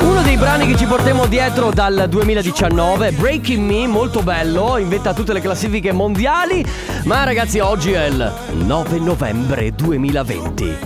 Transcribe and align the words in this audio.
Uno 0.00 0.22
dei 0.22 0.38
brani 0.38 0.66
che 0.66 0.78
ci 0.78 0.86
portiamo 0.86 1.26
dietro 1.26 1.70
dal 1.72 2.06
2019, 2.08 3.12
Breaking 3.12 3.70
Me, 3.70 3.86
molto 3.86 4.22
bello, 4.22 4.78
inventa 4.78 5.12
tutte 5.12 5.34
le 5.34 5.42
classifiche 5.42 5.92
mondiali, 5.92 6.64
ma 7.04 7.22
ragazzi 7.24 7.58
oggi 7.58 7.92
è 7.92 8.06
il 8.06 8.32
9 8.52 8.98
novembre 9.00 9.72
2020. 9.74 10.76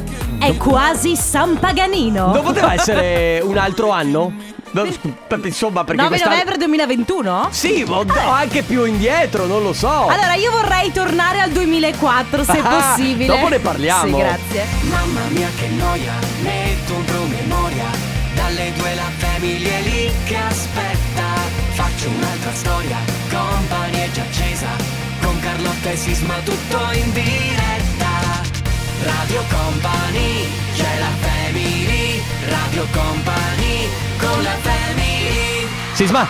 È 0.41 0.57
quasi 0.57 1.15
San 1.15 1.61
Paganino. 1.61 2.33
Non 2.33 2.43
poteva 2.43 2.73
essere 2.73 3.39
un 3.41 3.57
altro 3.57 3.91
anno? 3.93 4.33
No, 4.71 4.85
Insomma, 4.85 5.85
perché 5.85 6.03
9 6.03 6.09
quest'anno- 6.09 6.35
novembre 6.35 6.57
2021? 6.59 7.49
Sì, 7.53 7.85
ma 7.87 8.03
no, 8.03 8.31
anche 8.33 8.63
più 8.63 8.85
indietro, 8.85 9.47
non 9.47 9.63
lo 9.63 9.73
so. 9.73 9.89
Allora 10.09 10.35
io 10.35 10.51
vorrei 10.51 10.91
tornare 10.93 11.41
al 11.41 11.51
2004 11.53 12.43
se 12.45 12.59
Ah, 12.63 12.95
possibile. 12.95 13.27
dopo 13.27 13.49
ne 13.49 13.59
parliamo. 13.61 14.17
Sì, 14.17 14.23
grazie. 14.23 14.65
Mamma 14.91 15.21
mia 15.31 15.49
che 15.57 15.69
noia, 15.69 16.13
due 18.79 18.95
la 18.95 19.11
famiglia 19.17 19.71
è 19.71 19.83
lì 19.83 20.11
che 20.25 20.37
aspetta 20.37 21.27
Faccio 21.73 22.09
un'altra 22.09 22.53
storia, 22.53 22.97
company 23.29 23.99
è 23.99 24.11
già 24.13 24.23
accesa 24.23 24.69
Con 25.21 25.39
Carlotta 25.41 25.91
e 25.91 25.97
Sisma 25.97 26.35
tutto 26.45 26.79
in 26.93 27.13
diretta 27.13 28.47
Radio 29.03 29.43
Company, 29.49 30.49
c'è 30.75 30.99
la 30.99 31.13
family 31.21 32.21
Radio 32.49 32.87
Company, 32.93 33.89
con 34.19 34.43
la 34.43 34.57
family 34.61 35.67
Sisma, 35.93 36.27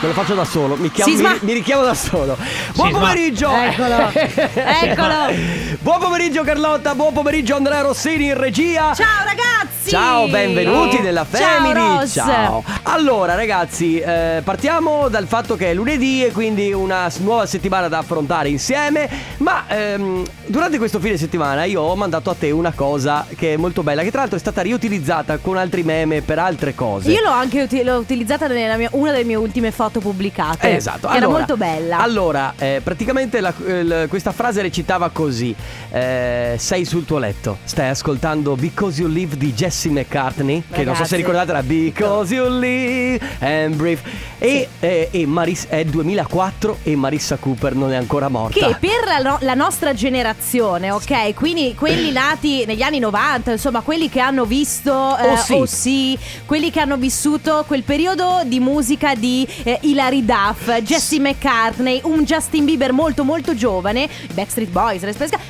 me 0.00 0.08
lo 0.08 0.12
faccio 0.12 0.34
da 0.34 0.44
solo, 0.44 0.76
mi, 0.76 0.90
chiamo, 0.90 1.10
Sisma. 1.10 1.30
mi, 1.32 1.38
mi 1.42 1.52
richiamo 1.54 1.82
da 1.82 1.94
solo. 1.94 2.36
Buon 2.74 2.88
Sisma. 2.88 3.00
pomeriggio! 3.00 3.50
Eccolo. 3.54 4.10
Eccolo. 4.12 5.34
Buon 5.80 5.98
pomeriggio 5.98 6.42
Carlotta, 6.42 6.94
buon 6.94 7.12
pomeriggio 7.12 7.56
Andrea 7.56 7.80
Rossini 7.82 8.26
in 8.26 8.38
regia. 8.38 8.94
Ciao 8.94 9.24
ragazzi! 9.24 9.59
Ciao, 9.90 10.28
benvenuti 10.28 11.00
nella 11.00 11.24
Family. 11.24 12.06
Ciao. 12.06 12.26
Ciao. 12.26 12.64
Allora, 12.84 13.34
ragazzi, 13.34 13.98
eh, 13.98 14.40
partiamo 14.44 15.08
dal 15.08 15.26
fatto 15.26 15.56
che 15.56 15.70
è 15.70 15.74
lunedì 15.74 16.24
e 16.24 16.30
quindi 16.30 16.72
una 16.72 17.10
nuova 17.18 17.44
settimana 17.44 17.88
da 17.88 17.98
affrontare 17.98 18.48
insieme. 18.50 19.08
Ma 19.38 19.64
ehm, 19.66 20.24
durante 20.46 20.78
questo 20.78 21.00
fine 21.00 21.16
settimana 21.16 21.64
io 21.64 21.80
ho 21.82 21.96
mandato 21.96 22.30
a 22.30 22.34
te 22.38 22.52
una 22.52 22.70
cosa 22.72 23.26
che 23.34 23.54
è 23.54 23.56
molto 23.56 23.82
bella, 23.82 24.02
che 24.02 24.10
tra 24.12 24.20
l'altro 24.20 24.36
è 24.36 24.40
stata 24.40 24.62
riutilizzata 24.62 25.38
con 25.38 25.56
altri 25.56 25.82
meme 25.82 26.22
per 26.22 26.38
altre 26.38 26.72
cose. 26.76 27.10
Io 27.10 27.20
l'ho 27.22 27.30
anche 27.30 27.62
uti- 27.62 27.82
l'ho 27.82 27.96
utilizzata 27.96 28.46
nella 28.46 28.76
mia- 28.76 28.90
una 28.92 29.10
delle 29.10 29.24
mie 29.24 29.34
ultime 29.36 29.72
foto 29.72 29.98
pubblicate. 29.98 30.68
Eh, 30.70 30.74
Esatto, 30.76 31.08
Che 31.08 31.16
era 31.16 31.24
allora- 31.26 31.38
molto 31.38 31.56
bella. 31.56 31.98
Allora, 31.98 32.54
eh, 32.56 32.80
praticamente 32.84 33.40
la- 33.40 33.52
il- 33.66 34.06
questa 34.08 34.30
frase 34.30 34.62
recitava 34.62 35.10
così: 35.10 35.52
eh, 35.90 36.54
Sei 36.58 36.84
sul 36.84 37.04
tuo 37.04 37.18
letto, 37.18 37.58
stai 37.64 37.88
ascoltando 37.88 38.54
Because 38.54 39.00
You 39.00 39.10
Live 39.10 39.36
di 39.36 39.52
Jesse 39.80 39.88
McCartney. 39.88 40.62
Che 40.70 40.84
non 40.84 40.94
so 40.94 41.04
se 41.04 41.16
Ragazzi. 41.16 41.16
ricordate, 41.16 41.50
era 41.50 41.62
Because 41.62 42.34
You 42.34 42.58
Live 42.58 43.20
and 43.40 43.74
Breathe. 43.76 44.28
E, 44.38 44.68
eh, 44.80 45.08
e 45.10 45.26
Maris- 45.26 45.66
è 45.68 45.84
2004 45.84 46.78
e 46.82 46.96
Marissa 46.96 47.36
Cooper 47.36 47.74
non 47.74 47.92
è 47.92 47.96
ancora 47.96 48.28
morta. 48.28 48.58
Che 48.58 48.76
per 48.78 49.04
la, 49.06 49.18
no- 49.18 49.38
la 49.40 49.54
nostra 49.54 49.92
generazione, 49.92 50.90
ok? 50.90 51.34
Quindi 51.34 51.74
quelli 51.74 52.10
nati 52.12 52.64
negli 52.66 52.82
anni 52.82 52.98
90, 52.98 53.52
insomma, 53.52 53.80
quelli 53.80 54.08
che 54.08 54.20
hanno 54.20 54.44
visto 54.44 55.16
eh, 55.18 55.28
Oh 55.30 55.36
sì. 55.36 55.52
oh 55.52 55.66
sì, 55.66 56.18
quelli 56.46 56.70
che 56.70 56.80
hanno 56.80 56.96
vissuto 56.96 57.64
quel 57.66 57.82
periodo 57.82 58.40
di 58.44 58.60
musica 58.60 59.14
di 59.14 59.46
eh, 59.62 59.78
Hilary 59.82 60.24
Duff, 60.24 60.70
Jesse 60.80 61.18
McCartney, 61.20 62.00
un 62.04 62.24
Justin 62.24 62.64
Bieber 62.64 62.92
molto 62.92 63.24
molto 63.24 63.54
giovane, 63.54 64.08
Backstreet 64.32 64.70
Boys, 64.70 65.02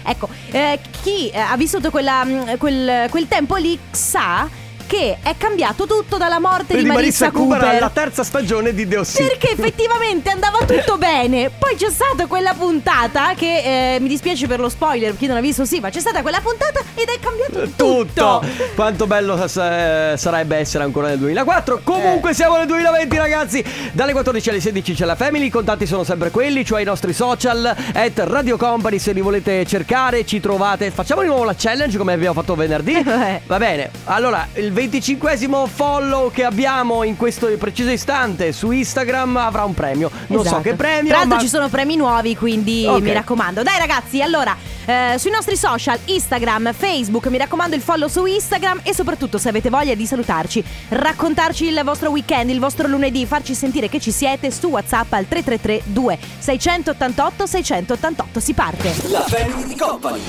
ecco, 0.02 0.28
eh, 0.50 0.78
chi 1.02 1.28
eh, 1.30 1.38
ha 1.38 1.56
vissuto 1.56 1.90
quella, 1.90 2.24
mh, 2.24 2.58
quel, 2.58 3.08
quel 3.08 3.28
tempo 3.28 3.54
lì 3.56 3.78
sa 4.10 4.50
che 4.90 5.18
è 5.22 5.36
cambiato 5.38 5.86
tutto 5.86 6.16
dalla 6.16 6.40
morte 6.40 6.74
Di 6.74 6.82
di 6.82 6.88
Marissa, 6.88 7.30
Cooper 7.30 7.58
Cooper. 7.60 7.76
alla 7.76 7.90
terza 7.90 8.24
stagione 8.24 8.74
di 8.74 8.88
The 8.88 8.96
O.C. 8.96 9.18
Perché 9.24 9.52
effettivamente 9.52 10.30
andava 10.30 10.58
tutto 10.66 10.98
bene. 10.98 11.48
Poi 11.56 11.76
c'è 11.76 11.90
stata 11.90 12.26
quella 12.26 12.54
puntata 12.54 13.34
che 13.36 13.94
eh, 13.94 14.00
mi 14.00 14.08
dispiace 14.08 14.48
per 14.48 14.58
lo 14.58 14.68
spoiler, 14.68 15.16
chi 15.16 15.28
non 15.28 15.36
ha 15.36 15.40
visto 15.40 15.64
sì, 15.64 15.78
ma 15.78 15.90
c'è 15.90 16.00
stata 16.00 16.22
quella 16.22 16.40
puntata 16.40 16.80
ed 16.96 17.06
è 17.08 17.20
cambiato 17.20 17.68
tutto. 17.76 18.40
Tutto. 18.40 18.44
Quanto 18.74 19.06
bello 19.06 19.36
sa- 19.46 20.16
sarebbe 20.16 20.56
essere 20.56 20.82
ancora 20.82 21.06
nel 21.06 21.18
2004. 21.18 21.82
Comunque 21.84 22.34
siamo 22.34 22.56
nel 22.56 22.66
2020 22.66 23.16
ragazzi. 23.16 23.64
Dalle 23.92 24.10
14 24.10 24.48
alle 24.48 24.60
16 24.60 24.94
c'è 24.94 25.04
la 25.04 25.14
Family, 25.14 25.46
i 25.46 25.50
contatti 25.50 25.86
sono 25.86 26.02
sempre 26.02 26.30
quelli, 26.30 26.64
cioè 26.64 26.80
i 26.80 26.84
nostri 26.84 27.12
social 27.12 27.64
at 27.92 28.18
Radio 28.24 28.56
Company 28.56 28.98
se 28.98 29.12
li 29.12 29.20
volete 29.20 29.64
cercare, 29.66 30.26
ci 30.26 30.40
trovate. 30.40 30.90
Facciamo 30.90 31.20
di 31.20 31.28
nuovo 31.28 31.44
la 31.44 31.54
challenge 31.56 31.96
come 31.96 32.12
abbiamo 32.12 32.34
fatto 32.34 32.56
venerdì. 32.56 32.98
Eh. 33.20 33.42
Va 33.46 33.58
bene. 33.58 33.90
Allora, 34.04 34.48
il 34.54 34.72
25esimo 34.88 35.66
follow 35.66 36.30
che 36.30 36.42
abbiamo 36.44 37.02
in 37.02 37.16
questo 37.16 37.46
preciso 37.58 37.90
istante 37.90 38.52
su 38.52 38.70
Instagram 38.70 39.36
avrà 39.36 39.64
un 39.64 39.74
premio. 39.74 40.10
Non 40.28 40.40
so 40.40 40.46
Esatto. 40.46 40.62
che 40.62 40.74
premio, 40.74 41.08
Tra 41.08 41.18
l'altro 41.18 41.36
ma 41.36 41.42
ci 41.42 41.48
sono 41.48 41.68
premi 41.68 41.96
nuovi, 41.96 42.34
quindi 42.36 42.86
Ok. 42.86 43.00
mi 43.02 43.12
raccomando. 43.12 43.62
Dai 43.62 43.78
ragazzi, 43.78 44.22
allora, 44.22 44.56
eh, 44.86 45.16
sui 45.18 45.30
nostri 45.30 45.56
social, 45.56 45.98
Instagram, 46.06 46.72
Facebook, 46.72 47.26
mi 47.26 47.36
raccomando 47.36 47.76
il 47.76 47.82
follow 47.82 48.08
su 48.08 48.24
Instagram 48.24 48.80
e 48.82 48.94
soprattutto 48.94 49.36
se 49.36 49.50
avete 49.50 49.68
voglia 49.68 49.94
di 49.94 50.06
salutarci, 50.06 50.64
raccontarci 50.88 51.66
il 51.66 51.82
vostro 51.84 52.08
weekend, 52.10 52.48
il 52.48 52.58
vostro 52.58 52.88
lunedì, 52.88 53.26
farci 53.26 53.54
sentire 53.54 53.88
che 53.90 54.00
ci 54.00 54.10
siete 54.12 54.50
su 54.50 54.68
WhatsApp 54.68 55.12
al 55.12 55.28
333 55.28 55.82
2 55.92 56.18
688 56.38 57.46
688. 57.46 58.40
Si 58.40 58.54
parte. 58.54 58.94
La 59.10 59.20
Family 59.26 59.66
di 59.66 59.76
Company. 59.76 60.20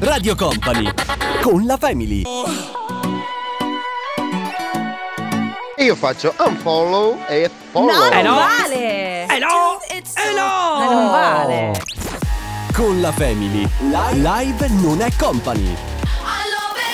Radio 0.00 0.34
Company. 0.36 0.88
Con 1.42 1.66
la 1.66 1.76
Family. 1.76 2.22
Io 5.80 5.96
faccio 5.96 6.34
unfollow 6.38 7.20
e 7.26 7.50
follow. 7.70 7.90
No, 7.90 7.98
non 8.04 8.12
Eh 8.12 8.22
no. 8.22 8.34
vale! 8.34 9.26
Eh 9.26 9.38
no! 9.38 9.80
Eh 9.88 10.34
no! 10.34 10.78
Ma 10.78 10.92
non 10.92 11.10
vale. 11.10 11.72
Con 12.74 13.00
la 13.00 13.10
Family. 13.12 13.66
Live 14.12 14.68
non 14.68 15.00
è 15.00 15.08
company. 15.18 15.89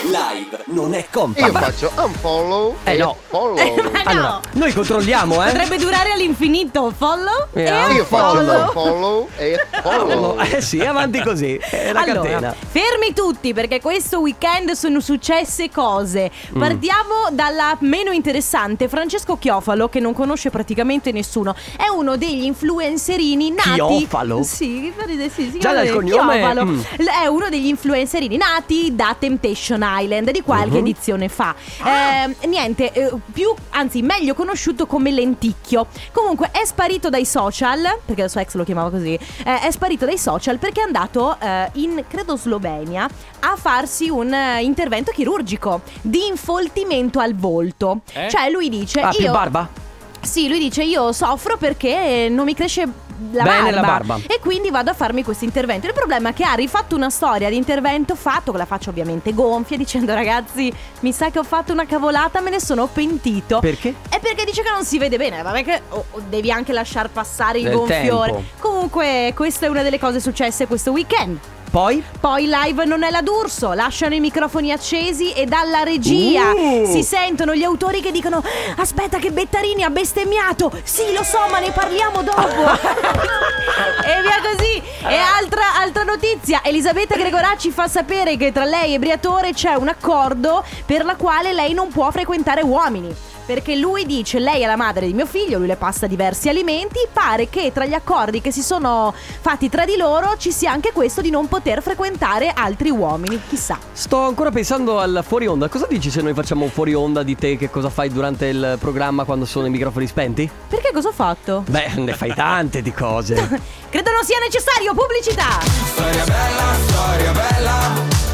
Live 0.06 0.62
non 0.66 0.94
è 0.94 1.06
company. 1.10 1.46
Io 1.46 1.58
faccio 1.58 1.90
unfollow 1.96 2.76
Eh 2.84 2.94
e 2.94 2.98
no. 2.98 3.16
follow. 3.28 3.56
Ma 3.56 4.02
no. 4.02 4.10
Allora, 4.10 4.40
noi 4.52 4.72
controlliamo, 4.72 5.42
eh. 5.44 5.50
Potrebbe 5.50 5.78
durare 5.78 6.12
all'infinito. 6.12 6.92
Follow 6.96 7.48
Eh, 7.52 7.64
e 7.64 7.92
Io 7.94 8.04
faccio 8.04 8.36
follow. 8.36 8.62
unfollow 8.66 9.28
e 9.36 9.60
follow. 9.82 10.38
Eh 10.40 10.60
sì, 10.60 10.80
avanti 10.80 11.20
così. 11.22 11.56
È 11.56 11.92
la 11.92 12.00
allora, 12.02 12.20
catena. 12.20 12.54
fermi 12.68 13.12
tutti 13.14 13.52
perché 13.52 13.80
questo 13.80 14.20
weekend 14.20 14.72
sono 14.72 15.00
successe 15.00 15.70
cose. 15.70 16.30
Mm. 16.54 16.58
Partiamo 16.60 17.14
dalla 17.32 17.76
meno 17.80 18.12
interessante. 18.12 18.88
Francesco 18.88 19.36
Chiofalo, 19.38 19.88
che 19.88 19.98
non 20.00 20.14
conosce 20.14 20.50
praticamente 20.50 21.10
nessuno, 21.12 21.54
è 21.76 21.88
uno 21.88 22.16
degli 22.16 22.44
influencerini 22.44 23.50
nati. 23.50 23.72
Chiofalo? 23.72 24.42
Sì, 24.42 24.92
sì, 25.06 25.30
sì, 25.34 25.50
si 25.52 25.58
Già 25.58 25.72
dal 25.72 25.88
cognome, 25.90 26.36
Chiofalo. 26.38 26.64
mm. 26.64 26.80
È 27.22 27.26
uno 27.26 27.48
degli 27.48 27.66
influencerini 27.66 28.36
nati 28.36 28.94
da 28.94 29.14
Temptation 29.18 29.80
Island 29.82 29.94
di 30.32 30.42
qualche 30.42 30.70
Mhm. 30.78 30.86
edizione 30.86 31.28
fa. 31.28 31.54
Ah. 31.80 32.24
Eh, 32.40 32.46
niente, 32.46 32.92
eh, 32.92 33.10
più, 33.32 33.52
anzi, 33.70 34.02
meglio 34.02 34.34
conosciuto 34.34 34.86
come 34.86 35.10
Lenticchio. 35.10 35.86
Comunque 36.12 36.50
è 36.52 36.64
sparito 36.64 37.08
dai 37.08 37.24
social, 37.24 37.98
perché 38.04 38.22
il 38.22 38.30
suo 38.30 38.40
ex 38.40 38.54
lo 38.54 38.64
chiamava 38.64 38.90
così. 38.90 39.14
eh, 39.44 39.60
è 39.60 39.70
sparito 39.70 40.04
dai 40.04 40.18
social 40.18 40.58
perché 40.58 40.80
è 40.80 40.84
andato 40.84 41.36
eh, 41.40 41.70
in, 41.74 42.04
credo, 42.08 42.36
Slovenia 42.36 43.08
a 43.40 43.56
farsi 43.56 44.08
un 44.08 44.32
eh, 44.32 44.62
intervento 44.62 45.12
chirurgico 45.12 45.80
di 46.02 46.26
infoltimento 46.26 47.18
al 47.20 47.34
volto. 47.34 48.00
Cioè, 48.12 48.50
lui 48.50 48.68
dice: 48.68 49.00
Ah, 49.00 49.10
più 49.10 49.24
Io. 49.24 49.32
barba? 49.32 49.68
Sì, 50.20 50.48
lui 50.48 50.58
dice 50.58 50.82
io 50.82 51.12
soffro 51.12 51.56
perché 51.56 52.26
non 52.28 52.44
mi 52.46 52.54
cresce 52.54 52.88
la 53.32 53.42
Bene 53.44 53.70
barba, 53.70 53.80
la 53.80 53.86
barba. 53.86 54.16
e 54.26 54.38
quindi 54.40 54.70
vado 54.70 54.90
a 54.90 54.94
farmi 54.94 55.22
questo 55.24 55.44
intervento. 55.44 55.86
Il 55.86 55.92
problema 55.92 56.30
è 56.30 56.32
che 56.34 56.44
ha 56.44 56.54
rifatto 56.54 56.94
una 56.96 57.10
storia 57.10 57.48
di 57.48 57.56
intervento 57.56 58.14
fatto 58.14 58.50
con 58.50 58.58
la 58.60 58.66
faccia 58.66 58.90
ovviamente 58.90 59.32
gonfia 59.32 59.76
dicendo 59.76 60.12
ragazzi 60.14 60.72
mi 61.00 61.12
sa 61.12 61.30
che 61.30 61.38
ho 61.38 61.44
fatto 61.44 61.72
una 61.72 61.86
cavolata, 61.86 62.40
me 62.40 62.50
ne 62.50 62.60
sono 62.60 62.86
pentito. 62.86 63.60
Perché? 63.60 63.94
È 64.08 64.20
perché 64.20 64.44
dice 64.44 64.62
che 64.62 64.70
non 64.70 64.84
si 64.84 64.98
vede 64.98 65.16
bene, 65.16 65.42
vabbè 65.42 65.64
che 65.64 65.82
oh, 65.90 66.04
oh, 66.10 66.22
devi 66.28 66.50
anche 66.50 66.72
lasciar 66.72 67.08
passare 67.10 67.58
il 67.58 67.64
Del 67.64 67.74
gonfiore. 67.74 68.32
tempo. 68.32 68.46
Comunque 68.58 69.32
questa 69.34 69.66
è 69.66 69.68
una 69.68 69.82
delle 69.82 69.98
cose 69.98 70.20
successe 70.20 70.66
questo 70.66 70.90
weekend. 70.92 71.38
Poi? 71.70 72.02
Poi 72.20 72.48
live 72.48 72.84
non 72.84 73.02
è 73.02 73.10
la 73.10 73.22
d'Urso, 73.22 73.72
lasciano 73.72 74.14
i 74.14 74.20
microfoni 74.20 74.72
accesi 74.72 75.32
e 75.32 75.46
dalla 75.46 75.82
regia 75.82 76.52
Uh. 76.56 76.90
si 76.90 77.02
sentono 77.02 77.54
gli 77.54 77.64
autori 77.64 78.00
che 78.00 78.10
dicono 78.10 78.42
aspetta 78.76 79.18
che 79.18 79.30
Bettarini 79.30 79.82
ha 79.82 79.90
bestemmiato, 79.90 80.70
sì 80.84 81.12
lo 81.12 81.22
so 81.22 81.38
ma 81.50 81.58
ne 81.58 81.70
parliamo 81.70 82.22
dopo. 82.22 82.40
e 84.06 84.22
via 84.22 84.40
così. 84.42 84.82
E 85.08 85.16
altra, 85.16 85.76
altra 85.76 86.02
notizia, 86.02 86.60
Elisabetta 86.64 87.16
Gregoracci 87.16 87.70
fa 87.70 87.88
sapere 87.88 88.36
che 88.36 88.52
tra 88.52 88.64
lei 88.64 88.94
e 88.94 88.98
Briatore 88.98 89.52
c'è 89.52 89.74
un 89.74 89.88
accordo 89.88 90.64
per 90.84 91.04
la 91.04 91.16
quale 91.16 91.52
lei 91.52 91.74
non 91.74 91.88
può 91.88 92.10
frequentare 92.10 92.62
uomini. 92.62 93.14
Perché 93.46 93.76
lui 93.76 94.04
dice 94.04 94.40
lei 94.40 94.62
è 94.62 94.66
la 94.66 94.76
madre 94.76 95.06
di 95.06 95.14
mio 95.14 95.24
figlio, 95.24 95.58
lui 95.58 95.68
le 95.68 95.76
passa 95.76 96.06
diversi 96.06 96.48
alimenti, 96.48 96.98
pare 97.12 97.48
che 97.48 97.70
tra 97.72 97.86
gli 97.86 97.94
accordi 97.94 98.40
che 98.40 98.50
si 98.50 98.60
sono 98.60 99.14
fatti 99.40 99.68
tra 99.68 99.84
di 99.84 99.96
loro 99.96 100.34
ci 100.36 100.50
sia 100.50 100.72
anche 100.72 100.90
questo 100.92 101.20
di 101.20 101.30
non 101.30 101.46
poter 101.46 101.80
frequentare 101.80 102.52
altri 102.52 102.90
uomini, 102.90 103.40
chissà. 103.48 103.78
Sto 103.92 104.22
ancora 104.22 104.50
pensando 104.50 104.98
al 104.98 105.22
fuori 105.26 105.46
onda. 105.46 105.68
Cosa 105.68 105.86
dici 105.88 106.10
se 106.10 106.20
noi 106.20 106.34
facciamo 106.34 106.64
un 106.64 106.70
fuori 106.70 106.92
onda 106.92 107.22
di 107.22 107.36
te? 107.36 107.56
Che 107.56 107.70
cosa 107.70 107.88
fai 107.88 108.10
durante 108.10 108.46
il 108.46 108.76
programma 108.80 109.24
quando 109.24 109.44
sono 109.44 109.66
i 109.66 109.70
microfoni 109.70 110.06
spenti? 110.06 110.50
Perché 110.68 110.90
cosa 110.92 111.08
ho 111.08 111.12
fatto? 111.12 111.62
Beh, 111.68 111.92
ne 111.96 112.14
fai 112.14 112.34
tante 112.34 112.82
di 112.82 112.92
cose. 112.92 113.34
Credo 113.88 114.10
non 114.10 114.24
sia 114.24 114.38
necessario 114.40 114.92
pubblicità. 114.92 115.60
Storia 115.62 116.24
bella, 116.24 116.74
storia 116.86 117.32
bella. 117.32 118.25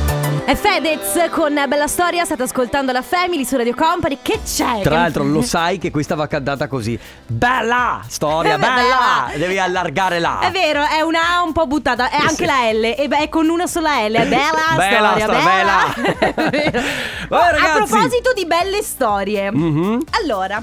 È 0.44 0.56
Fedez 0.56 1.28
con 1.30 1.54
Bella 1.68 1.86
Storia, 1.86 2.24
state 2.24 2.42
ascoltando 2.42 2.90
la 2.92 3.00
Family 3.02 3.44
su 3.44 3.56
Radio 3.56 3.74
Company. 3.74 4.18
Che 4.20 4.40
c'è? 4.44 4.80
Tra 4.82 4.96
l'altro 4.96 5.22
lo 5.24 5.40
sai 5.42 5.78
che 5.78 5.90
questa 5.90 6.14
va 6.16 6.26
cantata 6.26 6.66
così. 6.66 6.98
Bella 7.26 8.00
storia, 8.08 8.58
bella! 8.58 8.74
bella. 8.74 9.30
Devi 9.36 9.58
allargare 9.58 10.18
la. 10.18 10.40
È 10.40 10.50
vero, 10.50 10.82
è 10.84 11.00
una 11.00 11.36
A 11.36 11.42
un 11.42 11.52
po' 11.52 11.66
buttata, 11.66 12.10
è 12.10 12.16
anche 12.16 12.44
la 12.44 12.70
L, 12.72 12.82
e 12.96 13.06
beh, 13.08 13.18
è 13.18 13.28
con 13.28 13.48
una 13.48 13.66
sola 13.68 14.06
L, 14.08 14.12
è 14.14 14.26
bella, 14.26 14.74
Bella, 14.76 15.08
storia, 15.16 15.24
storia, 15.24 15.44
bella. 15.44 16.50
bella. 16.50 16.82
Vabbè, 17.28 17.58
A 17.58 17.76
proposito 17.76 18.32
di 18.34 18.44
belle 18.46 18.82
storie, 18.82 19.50
Mhm. 19.50 20.02
allora... 20.22 20.62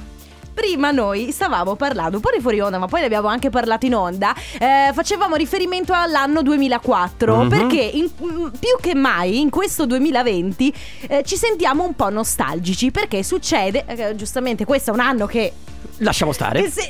Prima 0.59 0.91
noi 0.91 1.31
stavamo 1.31 1.75
parlando 1.77 2.17
un 2.17 2.21
po' 2.21 2.31
di 2.35 2.41
fuori 2.41 2.59
onda, 2.59 2.77
ma 2.79 2.87
poi 2.87 2.99
ne 2.99 3.05
abbiamo 3.05 3.29
anche 3.29 3.49
parlato 3.49 3.85
in 3.85 3.95
onda. 3.95 4.35
eh, 4.59 4.91
facevamo 4.93 5.35
riferimento 5.35 5.93
all'anno 5.93 6.41
2004 6.41 7.43
Mhm. 7.43 7.49
perché 7.49 7.79
in- 7.79 8.09
mm, 8.21 8.47
più 8.59 8.75
che 8.81 8.93
mai 8.93 9.39
in 9.39 9.49
questo 9.49 9.85
2020 9.85 10.73
eh, 11.07 11.23
ci 11.23 11.37
sentiamo 11.37 11.85
un 11.85 11.95
po' 11.95 12.09
nostalgici 12.09 12.91
perché 12.91 13.23
succede, 13.23 13.85
eh, 13.87 14.15
giustamente 14.17 14.65
questo 14.65 14.91
è 14.91 14.93
un 14.93 14.99
anno 14.99 15.25
che 15.27 15.53
Lasciamo 15.99 16.33
stare. 16.33 16.61
che 16.63 16.69
se, 16.69 16.89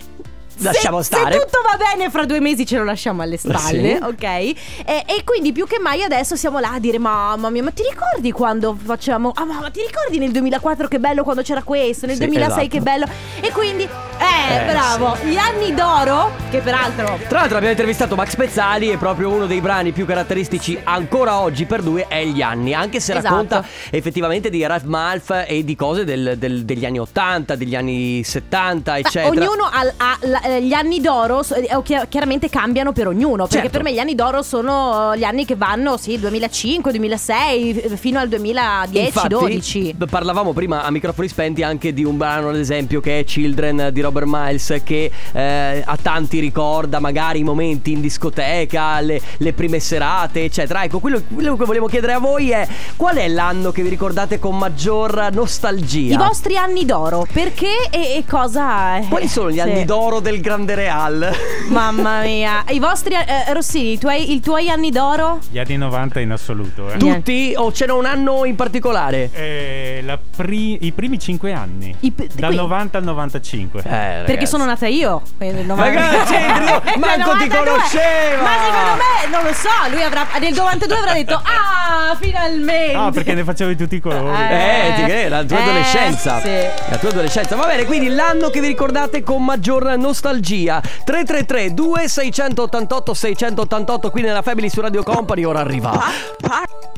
Lasciamo 0.62 1.02
stare. 1.02 1.34
Se 1.34 1.40
tutto 1.40 1.60
va 1.64 1.78
bene, 1.78 2.10
fra 2.10 2.26
due 2.26 2.40
mesi 2.40 2.66
ce 2.66 2.78
lo 2.78 2.84
lasciamo 2.84 3.22
alle 3.22 3.38
spalle, 3.38 3.96
Sì. 3.98 4.04
ok? 4.04 4.24
E, 4.24 4.56
e 4.86 5.24
quindi 5.24 5.52
più 5.52 5.66
che 5.68 5.80
mai 5.80 6.04
adesso 6.04 6.36
siamo 6.36 6.60
là 6.60 6.74
a 6.74 6.80
dire: 6.80 6.98
Mamma 7.00 7.50
mia, 7.50 7.64
ma 7.64 7.72
ti 7.72 7.84
ricordi 7.90 8.32
quando 8.32 8.78
facevamo. 8.82 9.32
Ah, 9.36 9.46
ma 9.46 9.70
ti 9.72 9.82
ricordi 9.86 10.18
nel 10.20 10.32
2004 10.32 10.88
che 10.88 11.00
bello 11.00 11.24
quando 11.24 11.42
c'era 11.42 11.64
questo? 11.64 12.06
Nel 12.06 12.16
Sì, 12.18 12.26
2006 12.26 12.52
esatto. 12.52 12.68
che 12.68 12.82
bello. 12.82 13.06
E 13.42 13.52
quindi, 13.52 13.84
eh, 13.84 14.38
Eh, 14.50 14.66
bravo, 14.72 15.16
gli 15.24 15.38
anni 15.38 15.74
d'oro, 15.74 16.32
che 16.50 16.60
peraltro. 16.60 17.18
Tra 17.28 17.40
l'altro 17.40 17.56
abbiamo 17.58 17.70
intervistato 17.72 18.16
Max 18.16 18.36
Pezzali 18.36 18.90
e 18.92 18.98
proprio 18.98 19.30
uno 19.30 19.46
dei 19.46 19.62
brani 19.62 19.92
più 19.92 20.06
caratteristici 20.06 20.78
ancora 20.84 21.40
oggi 21.40 21.66
per 21.66 21.84
lui 21.84 22.04
è 22.08 22.24
Gli 22.26 22.42
anni, 22.42 22.74
anche 22.74 23.00
se 23.00 23.12
Esatto. 23.14 23.28
racconta 23.30 23.66
effettivamente 23.92 24.50
di 24.50 24.66
Ralph 24.66 24.84
Malf 24.86 25.46
e 25.48 25.64
di 25.64 25.76
cose 25.76 26.04
del- 26.04 26.36
del- 26.38 26.64
degli 26.66 26.86
anni 26.86 27.00
80, 27.00 27.56
degli 27.56 27.76
anni 27.76 28.24
70, 28.24 28.92
Ma 28.92 28.98
eccetera. 28.98 29.30
ognuno 29.50 29.64
ha, 29.64 29.94
ha 29.98 30.18
la- 30.22 30.42
eh, 30.58 30.62
gli 30.64 30.74
anni 30.74 31.00
d'oro, 31.00 31.44
so- 31.44 31.56
eh, 31.56 31.68
chi- 31.84 31.96
chiaramente 32.10 32.50
cambiano 32.50 32.92
per 32.92 33.08
ognuno. 33.08 33.44
Perché 33.44 33.56
Certo. 33.64 33.70
per 33.72 33.84
me 33.84 33.94
gli 33.94 34.00
anni 34.00 34.16
d'oro 34.16 34.42
sono 34.42 35.16
gli 35.16 35.24
anni 35.24 35.46
che 35.46 35.56
vanno, 35.56 35.98
sì, 35.98 36.20
2005, 36.20 36.92
2006, 36.92 37.80
eh, 37.82 37.98
fino 37.98 38.20
al 38.20 38.28
2010, 38.30 39.06
Infatti, 39.06 39.28
12. 39.28 39.94
b- 39.96 40.08
Parlavamo 40.10 40.54
prima 40.54 40.84
a 40.84 40.92
microfoni 40.92 41.28
spenti 41.28 41.64
anche 41.64 41.94
di 41.94 42.04
un 42.04 42.18
brano, 42.18 42.50
ad 42.50 42.58
esempio, 42.58 43.00
che 43.02 43.20
è 43.20 43.24
Children 43.24 43.90
di 43.92 44.02
Robert 44.02 44.26
Miles, 44.28 44.82
che 44.84 45.12
eh, 45.32 45.84
a 45.86 45.98
tanti 46.02 46.40
ricorda 46.40 47.00
magari 47.00 47.40
i 47.40 47.44
momenti 47.44 47.92
in 47.92 48.02
discoteca, 48.02 49.00
le, 49.02 49.22
le 49.38 49.54
prime 49.54 49.80
serate, 49.80 50.44
eccetera. 50.44 50.84
Ecco, 50.84 51.00
quello, 51.00 51.22
quello 51.34 51.56
che 51.56 51.66
volevo 51.66 51.88
chiedere 51.88 52.14
a 52.14 52.20
voi 52.20 52.52
è 52.52 52.68
qual 52.96 53.16
è 53.18 53.28
l'anno 53.28 53.72
che 53.72 53.84
vi 53.84 53.90
ricordate 53.90 54.40
con 54.40 54.58
maggior 54.58 55.30
nostalgia? 55.32 56.14
I 56.14 56.18
vostri 56.18 56.58
anni 56.58 56.86
d'oro, 56.86 57.26
perché 57.32 57.88
e, 57.92 58.16
e 58.18 58.24
cosa... 58.28 58.98
eh, 58.98 59.08
Quali 59.08 59.28
sono 59.28 59.50
gli 59.50 59.56
sì. 59.56 59.60
anni 59.62 59.86
d'oro 59.86 60.20
del 60.20 60.39
Grande 60.42 60.76
Real? 60.76 61.32
Mamma 61.70 62.22
mia, 62.22 62.64
i 62.70 62.80
vostri... 62.80 63.14
eh, 63.16 63.54
Rossini, 63.54 63.94
i 63.94 63.98
tuoi, 64.00 64.34
i 64.34 64.40
tuoi 64.40 64.70
anni 64.70 64.90
d'oro? 64.92 65.40
Gli 65.50 65.60
anni 65.60 65.78
90 65.78 66.20
in 66.20 66.32
assoluto, 66.32 66.92
eh. 66.92 66.98
Tutti 66.98 67.54
o 67.56 67.72
c'era 67.72 67.94
un 67.94 68.06
anno 68.06 68.46
in 68.46 68.56
particolare? 68.56 69.30
Eh, 69.34 70.02
la 70.06 70.18
pri- 70.36 70.86
I 70.86 70.92
primi 70.92 71.20
5 71.20 71.52
anni. 71.54 71.96
I 72.02 72.12
p- 72.12 72.28
Dal 72.34 72.48
qui- 72.50 72.58
90 72.58 72.98
al 72.98 73.04
95. 73.04 73.82
Perché 73.82 74.46
sono 74.46 74.66
nata 74.66 74.88
io. 74.88 75.22
quindi 75.38 75.58
nel 75.58 75.66
90. 75.66 76.00
Ragazzi, 76.00 76.34
Nel 76.90 77.00
manco 77.00 77.32
ti 77.38 77.48
92. 77.48 77.58
conosceva! 77.58 78.42
Ma 78.44 78.50
secondo 78.66 78.96
me, 78.96 79.30
non 79.32 79.44
lo 79.44 79.54
so, 79.54 79.70
lui 79.92 80.02
avrà 80.02 80.26
nel 80.40 80.54
92 80.54 80.98
avrà 80.98 81.14
detto 81.14 81.36
"Ah, 81.36 82.16
finalmente". 82.20 82.94
Ah, 82.96 83.12
perché 83.12 83.34
ne 83.34 83.44
facevi 83.44 83.76
tutti 83.76 83.96
i 83.96 84.00
colori. 84.00 84.36
Eh, 84.52 84.94
ti 84.96 85.04
credo, 85.04 85.30
la 85.36 85.44
tua 85.44 85.58
Eh, 85.58 85.62
adolescenza. 85.62 86.40
sì. 86.42 86.50
La 86.90 86.98
tua 86.98 87.10
adolescenza. 87.10 87.56
Va 87.56 87.66
bene, 87.66 87.86
quindi 87.86 88.10
l'anno 88.10 88.50
che 88.50 88.60
vi 88.62 88.68
ricordate 88.68 89.22
con 89.24 89.44
maggior 89.44 89.84
nostalgia. 89.98 90.29
333 90.38 91.74
2688 91.74 93.14
688 93.14 94.12
qui 94.12 94.22
nella 94.22 94.42
Family 94.42 94.70
su 94.70 94.82
Radio 94.82 95.04
Company 95.04 95.44
ora 95.44 95.62
arriva. 95.62 96.02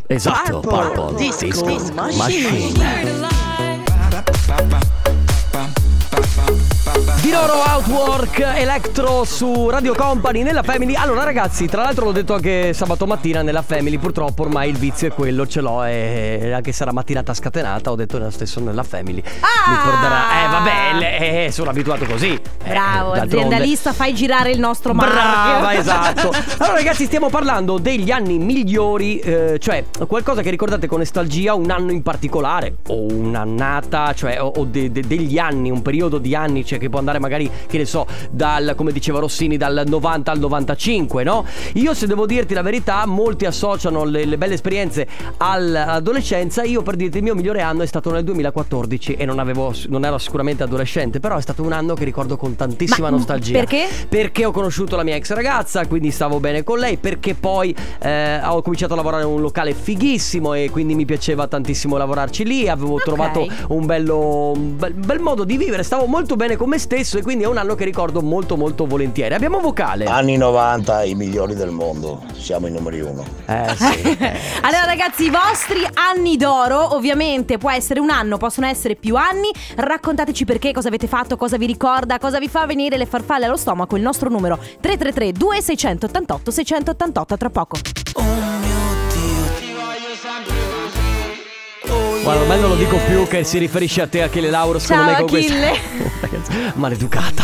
Esatto, 0.08 0.60
Purple 0.60 1.16
Disco, 1.16 1.64
Machine. 1.94 3.30
Di 7.32 7.38
loro 7.38 7.64
Outwork 7.64 8.40
Electro 8.40 9.24
su 9.24 9.70
Radio 9.70 9.94
Company 9.96 10.44
nella 10.44 10.64
Family. 10.64 10.96
Allora 10.96 11.24
ragazzi, 11.24 11.66
tra 11.66 11.82
l'altro 11.82 12.04
l'ho 12.04 12.12
detto 12.12 12.34
anche 12.34 12.74
sabato 12.74 13.08
mattina 13.08 13.42
nella 13.42 13.62
Family, 13.62 13.98
purtroppo 13.98 14.42
ormai 14.42 14.70
il 14.70 14.76
vizio 14.76 15.08
è 15.08 15.14
quello, 15.14 15.48
ce 15.48 15.62
l'ho 15.62 15.86
e 15.86 16.52
anche 16.54 16.74
se 16.74 16.84
era 16.84 16.92
mattinata 16.92 17.34
scatenata, 17.34 17.90
ho 17.90 17.96
detto 17.96 18.18
lo 18.18 18.30
stesso 18.32 18.60
nella 18.60 18.84
Family. 18.84 19.24
Ah! 19.40 19.70
Mi 19.72 19.78
ricorderà. 19.78 20.44
Eh 20.44 20.50
vabbè, 20.50 21.46
eh, 21.46 21.52
sono 21.54 21.70
abituato 21.70 22.04
così. 22.04 22.34
Eh, 22.34 22.70
Bravo, 22.70 23.14
d'altronde. 23.14 23.46
aziendalista, 23.46 23.94
fai 23.94 24.14
girare 24.14 24.52
il 24.52 24.60
nostro 24.60 24.94
marchio. 24.94 25.16
Brava, 25.16 25.72
esatto. 25.80 26.34
Allora, 26.58 26.76
ragazzi, 26.80 27.06
stiamo 27.06 27.30
parlando 27.30 27.78
degli 27.78 28.12
anni 28.12 28.40
migliori, 28.40 29.20
eh, 29.20 29.58
cioè 29.58 29.86
qualcosa 30.06 30.42
che 30.42 30.50
ricordate 30.50 30.86
con 30.86 30.98
nostalgia, 30.98 31.54
un 31.54 31.72
anno 31.72 31.92
in 31.92 32.04
particolare, 32.04 32.76
o 32.88 33.06
un'annata, 33.06 34.14
cioè, 34.14 34.42
o, 34.42 34.52
o 34.54 34.66
de- 34.66 34.92
de- 34.92 35.08
degli 35.08 35.40
anni, 35.40 35.72
un 35.72 35.82
periodo 35.82 36.18
di 36.18 36.36
anni, 36.36 36.66
cioè 36.66 36.78
che 36.78 36.90
può 36.90 37.00
andare 37.00 37.20
magari, 37.22 37.50
che 37.68 37.78
ne 37.78 37.86
so, 37.86 38.06
dal, 38.30 38.74
come 38.76 38.92
diceva 38.92 39.20
Rossini, 39.20 39.56
dal 39.56 39.84
90 39.88 40.32
al 40.32 40.40
95, 40.40 41.24
no? 41.24 41.46
Io, 41.76 41.94
se 41.94 42.08
devo 42.08 42.26
dirti 42.26 42.54
la 42.54 42.62
verità, 42.62 43.06
molti 43.06 43.46
associano 43.46 44.04
le, 44.04 44.26
le 44.26 44.38
belle 44.38 44.56
esperienze 44.56 45.08
all'adolescenza. 45.38 46.64
Io, 46.64 46.82
per 46.82 46.96
dirti, 46.96 47.18
il 47.18 47.24
mio 47.24 47.36
migliore 47.36 47.62
anno 47.62 47.84
è 47.84 47.86
stato 47.86 48.12
nel 48.12 48.24
2014 48.24 49.14
e 49.14 49.26
non, 49.26 49.40
avevo, 49.40 49.74
non 49.88 50.04
ero 50.06 50.18
sicuramente 50.18 50.64
adolescente, 50.64 51.20
però 51.20 51.38
è 51.38 51.42
stato 51.42 51.64
un 51.64 51.72
anno 51.72 51.94
che 51.94 52.04
ricordo 52.04 52.36
con 52.38 52.56
tantissima 52.56 53.10
Ma, 53.10 53.16
nostalgia. 53.16 53.54
perché? 53.54 53.88
Perché 54.10 54.46
ho 54.46 54.52
conosciuto 54.52 54.96
la 54.96 55.04
mia 55.04 55.16
ex 55.16 55.32
ragazza, 55.32 55.86
quindi 55.88 56.12
stavo 56.12 56.40
bene 56.40 56.64
con 56.64 56.80
lei. 56.80 56.98
Perché 56.98 57.36
poi 57.36 57.74
eh, 58.02 58.40
ho 58.44 58.62
cominciato 58.62 58.94
a 58.94 58.96
lavorare 58.96 59.24
in 59.24 59.30
un 59.30 59.42
locale 59.42 59.74
fighissimo 59.74 60.54
e 60.54 60.70
quindi 60.72 60.96
mi 60.96 61.06
piaceva 61.06 61.48
tantissimo 61.48 61.98
lavorarci 61.98 62.44
lì. 62.44 62.68
Avevo 62.68 62.96
Ok. 62.96 63.04
trovato 63.04 63.48
un 63.70 63.86
bello 63.86 64.52
un 64.52 64.76
bel, 64.78 64.94
bel 64.94 65.20
modo 65.20 65.44
di 65.44 65.58
vivere. 65.58 65.84
Stavo 65.84 66.06
molto 66.06 66.36
bene 66.36 66.56
con 66.56 66.70
me 66.70 66.78
stesso 66.78 67.11
e 67.18 67.22
quindi 67.22 67.44
è 67.44 67.48
un 67.48 67.58
anno 67.58 67.76
che 67.76 67.86
ricordo 67.86 68.22
molto, 68.22 68.58
molto 68.58 68.86
volentieri. 68.86 69.34
Abbiamo 69.34 69.60
vocale. 69.60 70.06
Anni 70.06 70.38
90 70.38 71.04
i 71.04 71.16
migliori 71.16 71.56
del 71.56 71.72
mondo, 71.72 72.24
siamo 72.38 72.68
i 72.68 72.72
numeri 72.72 73.02
uno. 73.02 73.24
Eh 73.46 73.76
sì. 73.76 74.18
Allora 74.64 74.86
ragazzi, 74.86 75.26
i 75.26 75.30
vostri 75.30 75.88
anni 75.94 76.38
d'oro, 76.38 76.96
ovviamente 76.96 77.58
può 77.58 77.72
essere 77.72 78.00
un 78.00 78.10
anno, 78.10 78.38
possono 78.38 78.68
essere 78.68 78.96
più 78.96 79.16
anni. 79.16 79.50
Raccontateci 79.76 80.46
perché, 80.46 80.72
cosa 80.72 80.88
avete 80.88 81.08
fatto, 81.08 81.36
cosa 81.36 81.58
vi 81.58 81.66
ricorda, 81.66 82.20
cosa 82.20 82.40
vi 82.40 82.48
fa 82.48 82.66
venire 82.66 82.98
le 82.98 83.06
farfalle 83.06 83.46
allo 83.46 83.58
stomaco. 83.58 83.96
Il 83.96 84.02
nostro 84.02 84.30
numero 84.30 84.58
333 84.58 85.32
2688 85.32 86.52
688 86.52 87.38
tra 87.38 87.50
poco. 87.50 88.51
Guarda, 92.24 92.42
ormai 92.42 92.60
non 92.60 92.70
lo 92.70 92.76
dico 92.76 92.98
più 93.08 93.28
che 93.28 93.44
si 93.44 93.58
riferisce 93.58 94.02
a 94.04 94.08
te, 94.08 94.22
Achille 94.22 94.52
Lauro, 94.52 94.78
secondo 94.78 95.04
Ciao, 95.06 95.12
me 95.14 95.18
con 95.22 95.28
questa- 95.30 95.54
Achille. 95.54 95.80
Ragazzi, 96.22 96.52
Maleducata. 96.78 97.44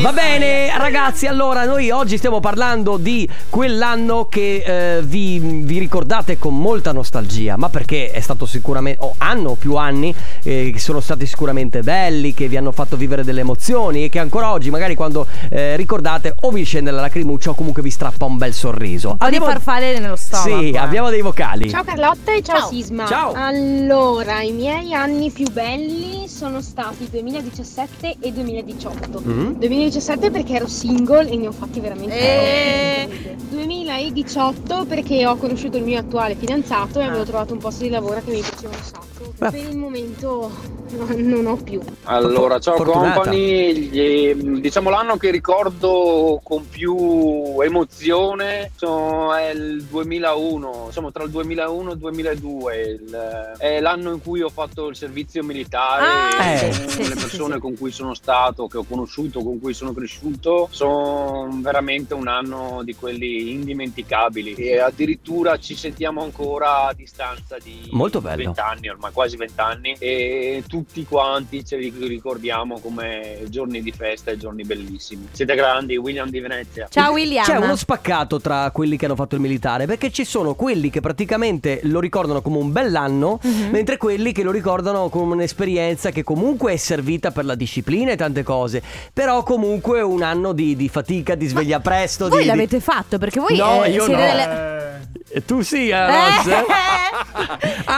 Va 0.00 0.12
bene, 0.12 0.76
ragazzi, 0.78 1.26
allora 1.26 1.64
noi 1.66 1.90
oggi 1.90 2.16
stiamo 2.16 2.40
parlando 2.40 2.96
di 2.96 3.28
quell'anno 3.50 4.26
che 4.26 4.96
eh, 4.96 5.02
vi, 5.02 5.38
vi 5.38 5.78
ricordate 5.78 6.38
con 6.38 6.56
molta 6.56 6.92
nostalgia, 6.92 7.56
ma 7.58 7.68
perché 7.68 8.10
è 8.10 8.20
stato 8.20 8.46
sicuramente, 8.46 8.98
o 9.04 9.14
hanno 9.18 9.54
più 9.54 9.74
anni, 9.74 10.14
eh, 10.42 10.70
che 10.72 10.78
sono 10.78 11.00
stati 11.00 11.26
sicuramente 11.26 11.82
belli, 11.82 12.32
che 12.32 12.48
vi 12.48 12.56
hanno 12.56 12.72
fatto 12.72 12.96
vivere 12.96 13.24
delle 13.24 13.40
emozioni 13.40 14.04
e 14.04 14.08
che 14.08 14.18
ancora 14.20 14.52
oggi, 14.52 14.70
magari 14.70 14.94
quando 14.94 15.26
eh, 15.50 15.76
ricordate, 15.76 16.34
o 16.40 16.50
vi 16.50 16.64
scende 16.64 16.90
la 16.90 17.02
lacrimuccia 17.02 17.50
o 17.50 17.54
comunque 17.54 17.82
vi 17.82 17.90
strappa 17.90 18.24
un 18.24 18.38
bel 18.38 18.54
sorriso. 18.54 19.10
Un 19.10 19.16
po' 19.18 19.28
di 19.28 19.38
farfalle 19.38 19.98
nello 19.98 20.16
stomaco. 20.16 20.60
Sì, 20.60 20.70
eh. 20.70 20.78
abbiamo 20.78 21.10
dei 21.10 21.20
vocali. 21.20 21.68
Ciao 21.68 21.84
Carlotta 21.84 22.32
e 22.32 22.42
ciao, 22.42 22.58
Ciao. 22.60 22.68
Sisma. 22.68 23.06
Ciao. 23.06 23.32
Allora, 23.34 23.96
i 23.98 24.52
miei 24.52 24.94
anni 24.94 25.30
più 25.30 25.50
belli 25.50 26.28
sono 26.28 26.60
stati 26.60 27.08
2017 27.10 28.16
e 28.20 28.32
2018. 28.32 29.20
Mm. 29.26 29.52
2017 29.54 30.30
perché 30.30 30.54
ero 30.54 30.68
single 30.68 31.28
e 31.28 31.36
ne 31.36 31.48
ho 31.48 31.52
fatti 31.52 31.80
veramente 31.80 32.14
Eh. 32.16 33.08
tante. 33.08 33.36
2018 33.50 34.84
perché 34.84 35.26
ho 35.26 35.36
conosciuto 35.36 35.78
il 35.78 35.82
mio 35.82 35.98
attuale 35.98 36.36
fidanzato 36.36 37.00
e 37.00 37.04
Ah. 37.04 37.08
avevo 37.08 37.24
trovato 37.24 37.52
un 37.54 37.58
posto 37.58 37.82
di 37.82 37.88
lavoro 37.90 38.22
che 38.24 38.30
mi 38.30 38.40
piaceva 38.40 38.68
un 38.76 38.82
sacco. 38.82 39.32
Beh. 39.36 39.50
Per 39.50 39.68
il 39.68 39.76
momento 39.76 40.50
no- 40.90 41.06
non 41.16 41.46
ho 41.46 41.56
più. 41.56 41.80
Allora, 42.04 42.58
ciao 42.58 42.76
Fortunata. 42.76 43.14
company, 43.14 43.72
gli- 43.74 44.34
diciamo 44.60 44.90
l'anno 44.90 45.16
che 45.16 45.30
ricordo 45.30 46.40
con 46.42 46.68
più 46.68 47.60
emozione 47.62 48.70
so, 48.76 49.34
è 49.34 49.50
il 49.50 49.82
2001, 49.84 50.84
insomma 50.86 51.10
tra 51.10 51.24
il 51.24 51.30
2001 51.30 51.90
e 51.90 51.92
il 51.92 51.98
2002, 51.98 52.76
il- 52.86 53.54
è 53.58 53.80
l'anno 53.80 54.12
in 54.12 54.22
cui 54.22 54.40
ho 54.42 54.48
fatto 54.48 54.88
il 54.88 54.96
servizio 54.96 55.42
militare, 55.42 56.04
Ah, 56.38 56.44
Eh. 56.52 56.68
con 56.70 56.88
sì, 56.88 57.08
le 57.08 57.14
persone 57.14 57.54
sì. 57.54 57.60
con 57.60 57.76
cui 57.76 57.90
sono 57.90 58.14
stato, 58.14 58.66
che 58.66 58.78
ho 58.78 58.84
conosciuto, 58.84 59.42
con 59.42 59.58
cui 59.60 59.74
sono 59.74 59.92
cresciuto, 59.92 60.68
sono 60.70 61.48
veramente 61.60 62.14
un 62.14 62.28
anno 62.28 62.80
di 62.84 62.94
quelli 62.94 63.50
indimenticabili 63.52 64.54
e 64.54 64.78
addirittura 64.78 65.58
ci 65.58 65.74
sentiamo 65.76 66.22
ancora 66.22 66.86
a 66.86 66.92
distanza 66.94 67.56
di 67.62 67.88
Molto 67.90 68.20
bello. 68.20 68.36
20 68.44 68.60
anni, 68.60 68.88
ormai 68.88 69.12
quasi 69.12 69.36
20 69.36 69.60
anni 69.60 69.96
e 69.98 70.62
tutti 70.78 71.04
quanti 71.04 71.64
ce 71.64 71.76
li 71.76 71.92
ricordiamo 72.06 72.78
come 72.78 73.42
giorni 73.48 73.82
di 73.82 73.90
festa 73.90 74.30
e 74.30 74.36
giorni 74.36 74.62
bellissimi. 74.62 75.26
Siete 75.32 75.56
grandi, 75.56 75.96
William 75.96 76.30
di 76.30 76.38
Venezia. 76.38 76.86
Ciao 76.88 77.12
William. 77.12 77.44
C'è 77.44 77.56
uno 77.56 77.74
spaccato 77.74 78.40
tra 78.40 78.70
quelli 78.70 78.96
che 78.96 79.06
hanno 79.06 79.16
fatto 79.16 79.34
il 79.34 79.40
militare, 79.40 79.86
perché 79.86 80.12
ci 80.12 80.24
sono 80.24 80.54
quelli 80.54 80.88
che 80.90 81.00
praticamente 81.00 81.80
lo 81.84 81.98
ricordano 81.98 82.42
come 82.42 82.58
un 82.58 82.70
bell'anno, 82.70 83.40
Mhm. 83.42 83.70
mentre 83.70 83.96
quelli 83.96 84.30
che 84.32 84.44
lo 84.44 84.52
ricordano 84.52 85.08
come 85.08 85.34
un'esperienza 85.34 86.10
che 86.10 86.22
comunque 86.22 86.72
è 86.74 86.76
servita 86.76 87.32
per 87.32 87.44
la 87.44 87.56
disciplina 87.56 88.12
e 88.12 88.16
tante 88.16 88.44
cose, 88.44 88.80
però 89.12 89.42
comunque 89.42 90.00
un 90.00 90.22
anno 90.22 90.52
di, 90.52 90.76
di 90.76 90.88
fatica, 90.88 91.34
di 91.34 91.46
sveglia 91.48 91.80
presto. 91.80 92.28
Voi 92.28 92.36
di- 92.38 92.42
di- 92.44 92.50
l'avete 92.50 92.78
fatto 92.80 93.18
perché 93.18 93.40
voi 93.40 93.56
No, 93.56 93.82
eh, 93.82 93.90
io 93.90 94.04
siete 94.04 94.20
no. 94.20 94.26
delle... 94.28 95.06
E 95.30 95.44
tu 95.44 95.60
sì, 95.60 95.88
eh, 95.88 95.96
Eh. 95.96 96.06
Ross? 96.06 96.46
Ah! 97.90 97.96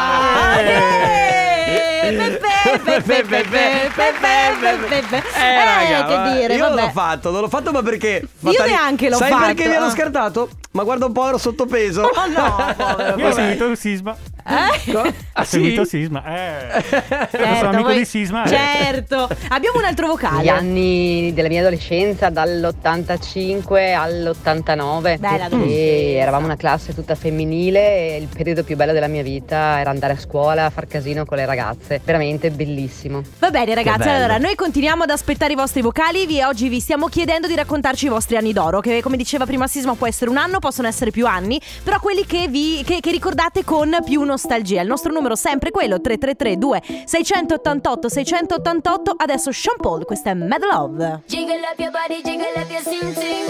Eh, 5.37 5.65
raga, 5.65 6.07
che 6.07 6.39
dire, 6.39 6.55
io 6.55 6.69
non 6.69 6.77
l'ho 6.77 6.91
fatto, 6.91 7.31
non 7.31 7.41
l'ho 7.41 7.49
fatto 7.49 7.73
ma 7.73 7.83
perché? 7.83 8.27
Io 8.41 8.65
neanche 8.65 9.09
l'ho 9.09 9.17
Sai 9.17 9.31
fatto, 9.31 9.47
perché 9.47 9.69
mi 9.69 9.75
hanno 9.75 9.91
scartato? 9.91 10.49
Ma 10.77 10.85
guarda 10.85 11.07
un 11.07 11.13
po' 11.13 11.27
ero 11.29 11.39
sottopeso 11.39 12.03
Oh 12.03 12.27
no, 12.27 12.75
povero, 12.77 13.03
Io 13.03 13.09
ho 13.09 13.13
povero. 13.15 13.33
seguito 13.33 13.65
il 13.67 13.77
sisma. 13.79 14.17
Eh? 14.49 14.93
Co- 14.93 14.99
Ho 15.01 15.13
Ah, 15.33 15.43
sì? 15.45 15.51
seguito 15.57 15.81
il 15.81 15.87
sisma. 15.89 16.23
Eh. 16.25 16.83
Certo, 16.91 17.55
sono 17.57 17.69
amico 17.71 17.83
voi- 17.89 17.99
di 17.99 18.05
Sisma. 18.05 18.45
eh. 18.45 18.49
Certo. 18.49 19.29
Abbiamo 19.49 19.79
un 19.79 19.85
altro 19.85 20.07
Gli 20.07 20.11
vocale. 20.11 20.49
anni 20.51 21.33
della 21.35 21.49
mia 21.49 21.61
adolescenza, 21.61 22.31
dall'85 22.31 23.95
all'89. 23.95 25.19
Bella 25.19 25.49
E 25.49 26.15
eravamo 26.21 26.45
una 26.47 26.57
classe 26.57 26.95
tutta 26.95 27.15
femminile 27.15 28.15
e 28.15 28.17
il 28.19 28.29
periodo 28.35 28.63
più 28.65 28.77
bello 28.77 28.93
della 28.93 29.09
mia 29.09 29.23
vita 29.23 29.81
era 29.81 29.91
andare 29.91 30.13
a 30.15 30.19
scuola, 30.19 30.71
far 30.71 30.87
casino 30.87 31.25
con 31.25 31.37
le 31.39 31.47
ragazze. 31.47 32.01
Veramente 32.05 32.51
bellissimo. 32.51 33.23
Va 33.41 33.51
bene 33.51 33.75
ragazzi, 33.75 34.09
allora 34.09 34.39
noi 34.39 34.55
continuiamo 34.55 35.03
ad 35.03 35.11
aspettare 35.11 35.53
i 35.53 35.57
vostri 35.57 35.83
vocali 35.83 36.25
vi, 36.27 36.41
oggi 36.43 36.69
vi 36.69 36.81
stiamo 36.81 37.07
chiedendo 37.09 37.47
di 37.49 37.55
raccontarci 37.57 38.07
i 38.07 38.09
vostri 38.11 38.37
anni 38.37 38.53
d'oro 38.53 38.81
che 38.81 39.03
come 39.03 39.17
diceva 39.17 39.45
prima 39.45 39.67
Sisma 39.67 39.95
può 39.95 40.07
essere 40.07 40.31
un 40.31 40.37
anno, 40.37 40.59
possono 40.67 40.89
essere 40.89 41.13
più 41.13 41.29
anni, 41.29 41.61
però 41.85 42.01
quelli 42.01 42.27
che, 42.27 42.49
vi, 42.49 42.83
che, 42.85 42.99
che 42.99 43.13
ricordate 43.13 43.63
con 43.63 43.97
più 44.05 44.25
nostalgia. 44.25 44.81
Il 44.81 44.89
nostro 44.89 45.13
numero 45.13 45.35
è 45.35 45.37
sempre 45.37 45.71
quello 45.71 46.01
3332 46.01 47.05
688 47.07 48.09
688 48.09 49.15
adesso 49.17 49.53
Sean 49.53 49.77
Paul, 49.81 50.05
questa 50.05 50.31
è 50.31 50.35
Mad 50.35 50.65
Love. 50.65 51.23
Jiggle 51.29 51.61
up 51.61 51.79
your 51.79 51.93
body, 51.93 52.21
jiggle 52.21 52.51
up 52.57 52.69
your 52.69 52.83
sing 52.83 53.15
sing. 53.15 53.47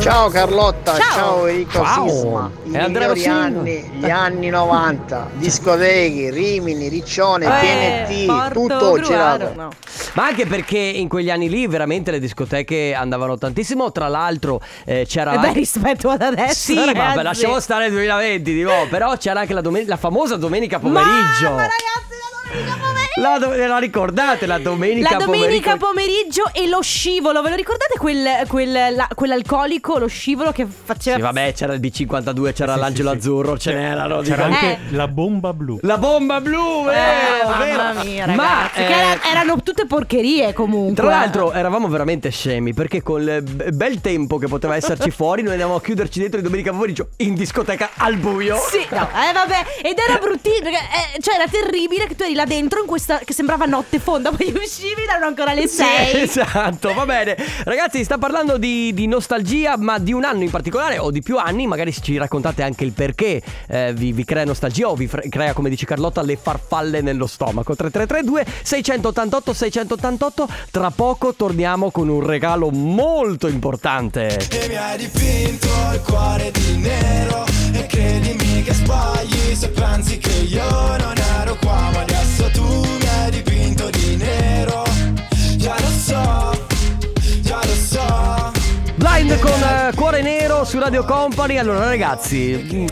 Ciao 0.00 0.28
Carlotta, 0.30 0.96
Ciao. 0.96 1.12
ciao, 1.14 1.46
Enrico 1.46 1.70
Ciao. 1.84 2.08
Sisma. 2.08 2.50
I 2.64 2.76
Andrea 2.76 3.08
migliori 3.12 3.26
anni, 3.26 3.90
gli 3.98 4.10
anni 4.10 4.48
90, 4.48 5.30
discoteche, 5.38 6.30
Rimini, 6.30 6.88
Riccione, 6.88 7.46
Eh, 7.46 8.06
TNT, 8.08 8.26
Porto 8.26 8.52
tutto 8.60 8.76
Gruaro, 8.92 9.02
girato. 9.02 9.52
no. 9.54 9.68
Ma 10.14 10.26
anche 10.26 10.46
perché 10.46 10.78
in 10.78 11.08
quegli 11.08 11.30
anni 11.30 11.48
lì 11.48 11.66
veramente 11.66 12.10
le 12.10 12.18
discoteche 12.18 12.94
andavano 12.94 13.38
tantissimo. 13.38 13.90
Tra 13.92 14.08
l'altro 14.08 14.60
eh, 14.84 15.06
c'era. 15.08 15.32
E 15.34 15.38
beh 15.38 15.46
anche- 15.48 15.58
rispetto 15.60 16.10
ad 16.10 16.20
adesso 16.22 16.72
Sì, 16.72 16.74
ragazzi. 16.74 16.98
vabbè, 16.98 17.22
lasciamo 17.22 17.60
stare 17.60 17.86
il 17.86 17.92
2020, 17.92 18.52
di 18.52 18.62
nuovo, 18.62 18.86
però 18.88 19.16
c'era 19.16 19.40
anche 19.40 19.54
la, 19.54 19.60
domen- 19.60 19.86
la 19.86 19.96
famosa 19.96 20.36
domenica 20.36 20.78
pomeriggio. 20.80 21.50
Ma, 21.50 21.50
ma 21.50 21.62
ragazzi, 21.62 22.10
la 22.10 22.50
domenica 22.50 22.76
pomeriggio. 22.80 23.01
La, 23.20 23.36
do- 23.38 23.54
la 23.54 23.76
ricordate 23.78 24.46
la 24.46 24.58
domenica 24.58 25.18
La 25.18 25.24
domenica 25.24 25.76
pomeriggio? 25.76 26.46
pomeriggio 26.46 26.50
e 26.54 26.66
lo 26.68 26.80
scivolo, 26.80 27.42
ve 27.42 27.50
lo 27.50 27.56
ricordate 27.56 27.98
quel, 27.98 28.26
quel- 28.48 28.94
la- 28.94 29.08
quell'alcolico, 29.14 29.98
lo 29.98 30.06
scivolo 30.06 30.50
che 30.50 30.66
faceva... 30.66 31.16
Sì, 31.16 31.22
vabbè, 31.22 31.52
c'era 31.52 31.74
il 31.74 31.80
B52, 31.80 32.52
c'era 32.54 32.72
Sì, 32.74 32.78
l'angelo 32.80 33.10
sì, 33.10 33.14
sì. 33.14 33.20
azzurro, 33.26 33.58
ce 33.58 33.74
n'erano. 33.74 34.20
C'era 34.22 34.44
anche 34.46 34.66
Eh. 34.72 34.78
la 34.90 35.08
bomba 35.08 35.52
blu. 35.52 35.78
La 35.82 35.98
bomba 35.98 36.40
blu, 36.40 36.88
Eh, 36.88 36.92
vero. 36.92 37.48
mamma 37.82 38.02
mia, 38.02 38.26
Ma 38.28 38.34
ragazzi, 38.34 38.74
che 38.76 38.86
eh, 38.86 38.92
era- 38.92 39.20
erano 39.30 39.62
tutte 39.62 39.84
porcherie 39.86 40.52
comunque. 40.54 40.94
Tra 40.94 41.06
l'altro 41.10 41.52
eravamo 41.52 41.88
veramente 41.88 42.30
scemi 42.30 42.72
perché 42.72 43.02
col 43.02 43.42
bel 43.42 44.00
tempo 44.00 44.38
che 44.38 44.46
poteva 44.46 44.74
esserci 44.76 45.10
fuori 45.12 45.42
noi 45.42 45.52
andavamo 45.52 45.76
a 45.76 45.82
chiuderci 45.82 46.18
dentro 46.18 46.38
di 46.38 46.44
domenica 46.46 46.70
pomeriggio 46.70 47.08
in 47.18 47.34
discoteca 47.34 47.90
al 47.96 48.16
buio. 48.16 48.56
Sì, 48.70 48.86
no, 48.90 49.02
eh 49.28 49.32
vabbè, 49.34 49.64
ed 49.82 49.98
era 49.98 50.16
perché, 50.18 50.50
eh, 50.60 51.20
cioè 51.20 51.34
era 51.34 51.46
terribile 51.46 52.06
che 52.06 52.16
tu 52.16 52.22
eri 52.22 52.34
là 52.34 52.44
dentro 52.46 52.80
in 52.80 52.86
questa, 53.02 53.18
che 53.24 53.32
sembrava 53.32 53.64
notte 53.64 53.98
fonda, 53.98 54.30
poi 54.32 54.52
uscivi, 54.54 55.02
erano 55.02 55.26
ancora 55.26 55.52
le 55.52 55.66
Sì, 55.66 55.82
6. 55.82 56.22
esatto, 56.22 56.94
va 56.94 57.04
bene. 57.04 57.36
Ragazzi, 57.64 57.98
si 57.98 58.04
sta 58.04 58.16
parlando 58.18 58.58
di, 58.58 58.94
di 58.94 59.06
nostalgia, 59.08 59.76
ma 59.76 59.98
di 59.98 60.12
un 60.12 60.24
anno 60.24 60.42
in 60.44 60.50
particolare 60.50 60.98
o 60.98 61.10
di 61.10 61.20
più 61.20 61.36
anni. 61.36 61.66
Magari 61.66 61.92
ci 61.92 62.16
raccontate 62.16 62.62
anche 62.62 62.84
il 62.84 62.92
perché 62.92 63.42
eh, 63.68 63.92
vi, 63.92 64.12
vi 64.12 64.24
crea 64.24 64.44
nostalgia 64.44 64.88
o 64.88 64.94
vi 64.94 65.08
fre- 65.08 65.28
crea, 65.28 65.52
come 65.52 65.68
dice 65.68 65.84
Carlotta, 65.84 66.22
le 66.22 66.36
farfalle 66.40 67.00
nello 67.00 67.26
stomaco. 67.26 67.74
3332 67.74 68.46
688 68.62 69.52
688. 69.52 70.48
Tra 70.70 70.90
poco 70.90 71.34
torniamo 71.34 71.90
con 71.90 72.08
un 72.08 72.24
regalo 72.24 72.70
molto 72.70 73.48
importante. 73.48 74.36
E 74.50 74.68
mi 74.68 74.76
hai 74.76 74.96
dipinto 74.98 75.66
il 75.92 76.00
cuore 76.06 76.50
di 76.52 76.76
nero 76.76 77.44
E 77.72 77.86
credimi 77.86 78.62
che 78.62 78.72
sbagli 78.72 79.54
se 79.54 79.68
pensi 79.70 80.18
che 80.18 80.30
io 80.48 80.81
Con 89.40 89.62
eh, 89.62 89.92
Cuore 89.94 90.22
Nero 90.22 90.64
su 90.64 90.78
Radio 90.78 91.04
Company. 91.04 91.58
Allora, 91.58 91.84
ragazzi. 91.84 92.54
mh, 92.54 92.86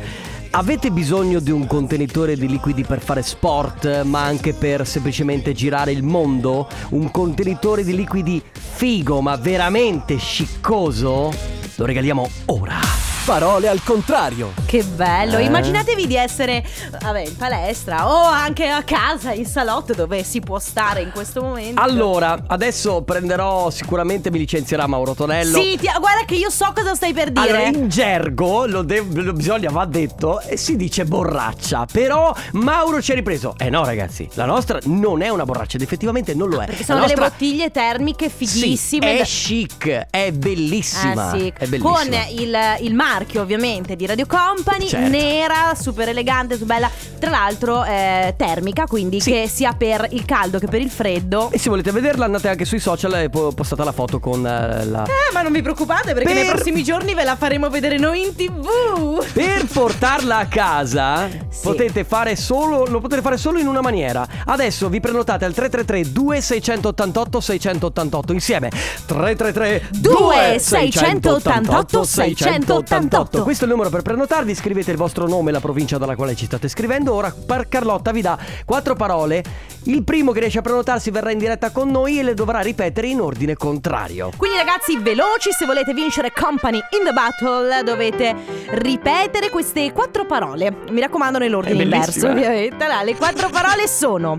Avete 0.53 0.91
bisogno 0.91 1.39
di 1.39 1.53
un 1.53 1.67
contenitore 1.67 2.37
di 2.37 2.49
liquidi 2.49 2.83
per 2.83 3.01
fare 3.01 3.23
sport, 3.23 4.03
ma 4.03 4.23
anche 4.25 4.53
per 4.53 4.85
semplicemente 4.85 5.53
girare 5.53 5.93
il 5.93 6.03
mondo? 6.03 6.67
Un 6.91 7.11
contenitore 7.13 7.85
di 7.85 7.95
liquidi 7.95 8.43
figo, 8.53 9.21
ma 9.21 9.37
veramente 9.37 10.17
sciccoso? 10.17 11.33
Lo 11.77 11.85
regaliamo 11.85 12.29
ora. 12.47 13.10
Parole 13.31 13.69
al 13.69 13.81
contrario. 13.85 14.53
Che 14.67 14.83
bello, 14.83 15.37
Eh. 15.39 15.45
immaginatevi 15.45 16.05
di 16.09 16.17
essere 16.17 16.65
vabbè, 17.01 17.21
in 17.29 17.37
palestra 17.37 18.11
o 18.11 18.25
anche 18.25 18.67
a 18.67 18.83
casa, 18.83 19.31
in 19.33 19.47
salotto 19.47 19.95
dove 19.95 20.25
si 20.25 20.41
può 20.41 20.59
stare 20.59 21.03
in 21.03 21.13
questo 21.13 21.41
momento. 21.41 21.81
Allora, 21.81 22.43
adesso 22.49 23.03
prenderò, 23.03 23.71
sicuramente 23.71 24.33
mi 24.33 24.39
licenzierà 24.39 24.89
Mauro 24.89 25.15
Tonello. 25.15 25.61
Sì, 25.61 25.77
ti- 25.79 25.87
guarda 25.97 26.25
che 26.27 26.35
io 26.35 26.51
so 26.51 26.73
cosa 26.75 26.97
stai 26.97 27.13
per 27.13 27.31
dire. 27.31 27.47
Allora, 27.47 27.67
in 27.69 27.89
gergo, 27.89 28.67
lo, 28.67 28.83
de- 28.83 29.07
lo 29.09 29.33
bisogna, 29.33 29.71
va 29.71 29.85
detto, 29.85 30.41
e 30.41 30.57
si 30.57 30.75
dice 30.75 31.05
borraccia. 31.05 31.87
Però 31.91 32.35
Mauro 32.55 33.01
ci 33.01 33.13
ha 33.13 33.15
ripreso. 33.15 33.55
Eh 33.59 33.71
no, 33.71 33.85
ragazzi, 33.85 34.29
la 34.35 34.45
nostra 34.45 34.81
non 34.87 35.23
è 35.23 35.29
una 35.29 35.45
borraccia, 35.45 35.77
ed 35.77 35.83
effettivamente 35.83 36.35
non 36.35 36.49
lo 36.49 36.61
è. 36.63 36.67
Perché 36.67 36.83
sono 36.83 36.99
La 36.99 37.07
delle 37.07 37.21
nostra- 37.21 37.37
bottiglie 37.39 37.71
termiche 37.71 38.29
fighissime. 38.29 38.77
Sì, 38.77 38.99
da- 38.99 39.07
è 39.07 39.23
chic, 39.25 40.07
è 40.11 40.33
bellissima. 40.33 41.33
Eh 41.33 41.39
sì, 41.39 41.53
È 41.57 41.67
bellissima. 41.67 41.93
con 41.93 42.13
il, 42.37 42.59
il 42.81 42.95
marchio 43.21 43.43
ovviamente 43.43 43.97
di 43.97 44.07
Radio 44.07 44.25
Company 44.27 44.89
Certo. 44.89 45.11
nera, 45.11 45.75
super 45.79 46.09
elegante, 46.09 46.57
super 46.57 46.77
bella. 46.77 46.91
Tra 47.19 47.29
l'altro 47.29 47.85
eh, 47.85 48.33
termica, 48.37 48.87
quindi 48.87 49.21
che 49.21 49.47
sia 49.47 49.75
per 49.75 50.07
il 50.11 50.25
caldo 50.25 50.59
che 50.59 50.69
per 50.69 50.81
il 50.81 50.89
freddo. 50.89 51.51
E 51.53 51.59
se 51.59 51.69
volete 51.69 51.93
vederla 51.93 52.25
andate 52.25 52.49
anche 52.49 52.65
sui 52.65 52.79
social 52.79 53.13
e 53.15 53.29
po- 53.29 53.53
postate 53.53 53.85
la 53.85 53.93
foto 53.93 54.19
con 54.21 54.47
eh, 54.47 54.87
la... 54.87 55.05
Eh, 55.05 55.33
ma 55.35 55.43
non 55.43 55.53
vi 55.53 55.61
preoccupate 55.61 56.15
perché 56.15 56.33
Per- 56.33 56.35
nei 56.35 56.47
prossimi 56.51 56.83
giorni 56.83 57.13
ve 57.13 57.25
la 57.25 57.37
faremo 57.37 57.69
vedere 57.69 57.99
noi 57.99 58.23
in 58.23 58.35
tv. 58.35 59.23
Per 59.35 59.67
portarla 59.67 60.39
a 60.39 60.47
casa 60.47 61.29
potete 61.63 62.05
fare 62.05 62.37
solo 62.37 62.87
lo 62.87 63.01
potete 63.01 63.21
fare 63.21 63.37
solo 63.37 63.59
in 63.59 63.67
una 63.67 63.83
maniera. 63.83 64.27
Adesso 64.47 64.89
vi 64.89 65.01
prenotate 65.01 65.45
al 65.45 65.53
333 65.53 66.11
2688 66.13 67.41
688 67.41 68.33
insieme. 68.33 68.71
333 68.71 69.89
2688 69.91 72.05
688. 72.05 73.00
Questo 73.43 73.65
è 73.65 73.67
il 73.67 73.73
numero 73.73 73.91
per 73.91 74.03
prenotarvi, 74.03 74.55
scrivete 74.55 74.91
il 74.91 74.97
vostro 74.97 75.27
nome 75.27 75.51
e 75.51 75.53
la 75.53 75.61
provincia 75.61 75.99
dalla 75.99 76.17
quale 76.17 76.35
ci 76.35 76.45
state 76.45 76.69
scrivendo. 76.69 77.15
Ora 77.15 77.35
Carlotta 77.69 78.11
vi 78.13 78.21
dà 78.21 78.39
quattro 78.65 78.95
parole. 78.95 79.43
Il 79.85 80.05
primo 80.05 80.33
che 80.33 80.41
riesce 80.41 80.59
a 80.59 80.63
prenotarsi 80.63 81.11
verrà 81.11 81.31
in 81.31 81.39
diretta 81.39 81.71
con 81.71 81.91
noi 81.91 82.19
e 82.19 82.23
le 82.23 82.35
dovrà 82.35 82.61
ripetere 82.61 83.07
in 83.07 83.21
ordine 83.21 83.55
contrario. 83.55 84.31
Quindi 84.37 84.59
ragazzi 84.59 84.99
veloci, 84.99 85.51
se 85.53 85.65
volete 85.65 85.95
vincere 85.95 86.33
Company 86.33 86.79
in 86.99 87.05
the 87.05 87.13
Battle 87.13 87.83
dovete 87.83 88.35
ripetere 88.71 89.49
queste 89.49 89.93
quattro 89.93 90.27
parole. 90.27 90.85
Mi 90.91 91.01
raccomando 91.01 91.39
nell'ordine 91.39 91.83
inverso, 91.83 92.27
eh. 92.27 92.31
ovviamente. 92.31 92.85
Allora, 92.85 93.03
le 93.03 93.17
quattro 93.17 93.49
parole 93.49 93.89
sono 93.89 94.39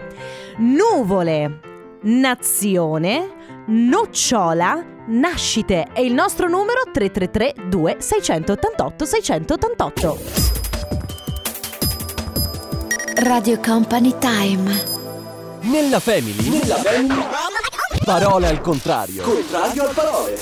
nuvole, 0.58 1.60
nazione, 2.04 3.34
nocciola, 3.68 4.91
nascite 5.08 5.88
e 5.94 6.04
il 6.04 6.14
nostro 6.14 6.48
numero 6.48 6.82
333 6.92 7.68
2688 7.70 9.06
688. 9.06 10.18
Radio 13.24 13.60
Company 13.60 14.16
Time. 14.20 15.00
Nella 15.62 16.00
family. 16.00 16.50
Nella 16.50 16.76
family. 16.76 17.24
Parole 18.04 18.48
al 18.48 18.62
contrario. 18.62 19.22
Contrario 19.22 19.84
al 19.88 19.94
parole. 19.94 20.38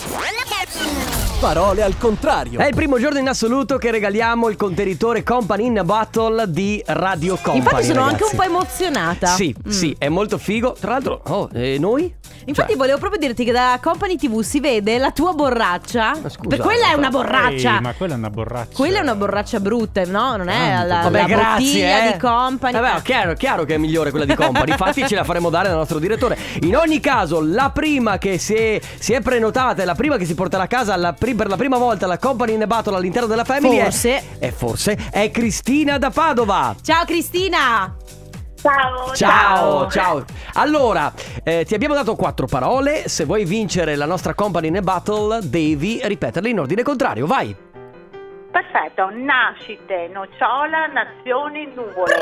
Parole 1.40 1.84
al 1.84 1.98
contrario. 1.98 2.60
È 2.60 2.66
il 2.68 2.76
primo 2.76 3.00
giorno 3.00 3.18
in 3.20 3.28
assoluto 3.30 3.78
che 3.78 3.92
regaliamo 3.92 4.50
il 4.50 4.56
contenitore 4.58 5.24
Company 5.24 5.66
in 5.68 5.80
a 5.80 5.84
Battle 5.86 6.50
di 6.52 6.82
Radio 6.88 7.36
Company. 7.36 7.58
Infatti 7.60 7.84
sono 7.86 8.02
anche 8.02 8.24
ragazzi. 8.26 8.36
un 8.36 8.38
po' 8.42 8.44
emozionata. 8.48 9.28
Sì, 9.28 9.56
Mm. 9.58 9.70
sì, 9.72 9.96
è 9.98 10.10
molto 10.10 10.38
figo. 10.38 10.76
Tra 10.80 10.92
l'altro, 10.92 11.22
oh, 11.28 11.50
e 11.54 11.78
noi? 11.80 12.14
Infatti 12.46 12.76
volevo 12.76 12.98
proprio 12.98 13.20
dirti 13.20 13.44
che 13.44 13.52
da 13.52 13.80
Company 13.82 14.16
TV 14.16 14.42
si 14.42 14.60
vede 14.60 14.98
la 14.98 15.12
tua 15.12 15.34
borraccia. 15.34 16.14
per 16.48 16.60
quella 16.60 16.92
è 16.92 16.94
una 16.94 17.10
borraccia. 17.10 17.76
Ehi, 17.76 17.82
ma 17.82 17.94
quella 17.94 18.14
è 18.14 18.18
una 18.18 18.30
borraccia. 18.30 18.76
Quella 18.76 19.00
è 19.00 19.02
una 19.02 19.16
borraccia 19.16 19.60
brutta, 19.60 20.04
no? 20.06 20.36
Non 20.38 20.50
è 20.50 20.74
la, 20.78 20.84
la 20.84 21.02
Vabbè, 21.04 21.26
grazie. 21.26 21.46
bottiglia 21.56 22.08
eh. 22.08 22.12
di 22.14 22.18
Company. 22.20 22.74
Vabbè, 22.74 23.02
chiaro, 23.02 23.34
chiaro 23.34 23.64
che 23.66 23.76
è 23.76 23.78
migliore 23.78 24.10
quella 24.10 24.26
di 24.26 24.36
Company. 24.36 24.72
Infatti, 24.72 25.08
ce 25.08 25.16
la 25.16 25.24
faremo 25.24 25.50
dare 25.50 25.68
dal 25.70 25.78
nostro 25.78 26.00
direttore. 26.00 26.38
In 26.62 26.76
ogni 26.76 27.00
caso, 27.00 27.42
la 27.42 27.70
prima 27.72 28.18
che 28.18 28.38
si 28.38 28.54
è, 28.54 28.80
si 29.00 29.14
è 29.14 29.22
prenotata, 29.22 29.82
e 29.82 29.86
la 29.86 29.96
prima 29.96 30.18
che 30.18 30.26
si 30.26 30.36
porterà 30.36 30.64
a 30.64 30.68
casa 30.68 30.96
la 30.96 31.14
pri- 31.14 31.36
per 31.36 31.48
la 31.48 31.58
prima 31.58 31.78
volta 31.78 32.08
la 32.08 32.18
Company 32.18 32.54
in 32.54 32.64
Battle 32.66 32.96
all'interno 32.96 33.28
della 33.28 33.44
Family 33.44 33.78
è- 33.78 33.84
Forse. 33.84 34.24
è, 34.40 34.52
forse 34.52 34.98
è 35.12 35.32
Cristina 35.32 35.98
da 35.98 36.10
Padova. 36.10 36.76
Ciao 36.82 37.06
Cristina! 37.06 37.94
Ciao. 38.62 39.16
Ciao, 39.16 39.90
ciao. 39.90 40.26
Allora, 40.54 41.12
eh, 41.44 41.64
ti 41.66 41.74
abbiamo 41.74 41.94
dato 41.94 42.16
quattro 42.16 42.46
parole. 42.46 43.08
Se 43.08 43.26
vuoi 43.26 43.46
vincere 43.46 43.96
la 43.96 44.06
nostra 44.06 44.34
Company 44.34 44.68
in 44.68 44.78
a 44.78 44.82
Battle, 44.82 45.40
devi 45.44 46.00
ripeterle 46.04 46.50
in 46.50 46.60
ordine 46.60 46.84
contrario. 46.84 47.26
Vai. 47.26 47.56
Perfetto, 48.52 49.10
nascite, 49.12 50.10
nocciola, 50.12 50.88
nazioni, 50.88 51.66
nuvole. 51.74 52.16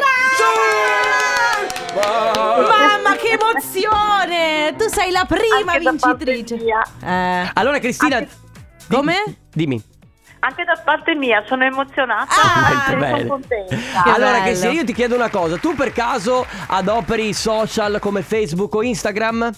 Mamma 1.95 3.15
che 3.15 3.37
emozione! 3.39 4.75
Tu 4.77 4.87
sei 4.89 5.11
la 5.11 5.25
prima 5.25 5.71
Anche 5.71 5.79
vincitrice. 5.79 6.55
Eh, 7.03 7.49
Allora, 7.53 7.79
Cristina. 7.79 8.25
Come? 8.89 9.37
Dimmi. 9.53 9.81
Anche 10.39 10.63
da 10.63 10.79
parte 10.83 11.15
mia 11.15 11.43
sono 11.47 11.63
emozionata 11.63 12.33
Molto 12.87 13.03
e 13.05 13.09
sono 13.09 13.27
contenta. 13.27 13.75
Che 13.75 14.09
allora, 14.09 14.31
bello. 14.31 14.43
Cristina, 14.43 14.71
io 14.71 14.83
ti 14.83 14.93
chiedo 14.93 15.15
una 15.15 15.29
cosa. 15.29 15.57
Tu 15.57 15.75
per 15.75 15.91
caso 15.91 16.45
adoperi 16.67 17.29
i 17.29 17.33
social 17.33 17.99
come 17.99 18.21
Facebook 18.21 18.73
o 18.75 18.83
Instagram? 18.83 19.51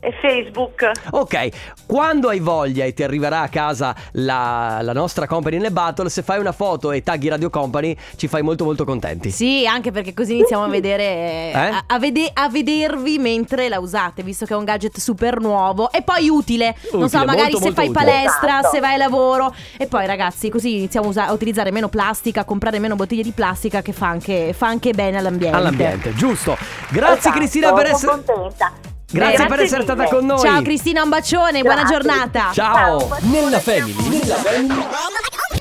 E 0.00 0.12
Facebook. 0.22 0.90
Ok, 1.10 1.48
quando 1.86 2.28
hai 2.28 2.38
voglia 2.38 2.84
e 2.84 2.94
ti 2.94 3.02
arriverà 3.02 3.40
a 3.40 3.48
casa 3.48 3.94
la, 4.12 4.78
la 4.80 4.92
nostra 4.92 5.26
Company 5.26 5.58
nel 5.58 5.72
Battle, 5.72 6.08
se 6.08 6.22
fai 6.22 6.38
una 6.38 6.52
foto 6.52 6.92
e 6.92 7.02
tagli 7.02 7.28
Radio 7.28 7.50
Company, 7.50 7.96
ci 8.16 8.28
fai 8.28 8.42
molto 8.42 8.64
molto 8.64 8.84
contenti. 8.84 9.30
Sì, 9.32 9.66
anche 9.66 9.90
perché 9.90 10.14
così 10.14 10.34
iniziamo 10.34 10.62
a 10.62 10.68
vedere 10.68 11.02
Eh? 11.02 11.52
a, 11.54 11.84
a 11.88 11.98
vede- 11.98 12.30
a 12.32 12.48
vedervi 12.48 13.18
mentre 13.18 13.68
la 13.68 13.80
usate, 13.80 14.22
visto 14.22 14.44
che 14.46 14.54
è 14.54 14.56
un 14.56 14.64
gadget 14.64 14.98
super 14.98 15.40
nuovo 15.40 15.90
e 15.90 16.02
poi 16.02 16.28
utile. 16.28 16.76
non 16.92 17.08
so, 17.08 17.16
Utile, 17.18 17.24
magari 17.24 17.52
molto, 17.52 17.58
se 17.58 17.64
molto 17.64 17.80
fai 17.80 17.88
utile. 17.88 18.04
palestra, 18.04 18.58
Esatto. 18.58 18.74
se 18.74 18.80
vai 18.80 18.94
a 18.94 18.98
lavoro 18.98 19.54
e 19.76 19.86
poi 19.88 20.06
ragazzi, 20.06 20.48
così 20.48 20.76
iniziamo 20.76 21.06
a, 21.06 21.08
usa- 21.08 21.26
a 21.26 21.32
utilizzare 21.32 21.72
meno 21.72 21.88
plastica, 21.88 22.42
a 22.42 22.44
comprare 22.44 22.78
meno 22.78 22.94
bottiglie 22.94 23.22
di 23.24 23.32
plastica 23.32 23.82
che 23.82 23.92
fa 23.92 24.06
anche, 24.06 24.52
fa 24.52 24.68
anche 24.68 24.92
bene 24.92 25.18
all'ambiente. 25.18 25.56
All'ambiente, 25.56 26.14
giusto. 26.14 26.56
Grazie 26.90 27.16
Esatto, 27.18 27.36
Cristina 27.36 27.72
per 27.72 27.86
essere 27.86 27.98
Sono 27.98 28.22
contenta. 28.24 28.72
Grazie 29.10 29.36
Grazie 29.36 29.46
per 29.46 29.64
essere 29.64 29.82
mille. 29.82 29.94
stata 29.94 30.14
con 30.14 30.26
noi. 30.26 30.38
Ciao 30.40 30.60
Cristina, 30.62 31.02
un 31.02 31.08
bacione, 31.08 31.62
buona 31.62 31.82
Grazie. 31.82 31.96
giornata. 31.96 32.50
Ciao. 32.52 33.16
Nella 33.20 33.58
family. 33.58 34.08
Nella 34.08 34.34
family. 34.34 34.86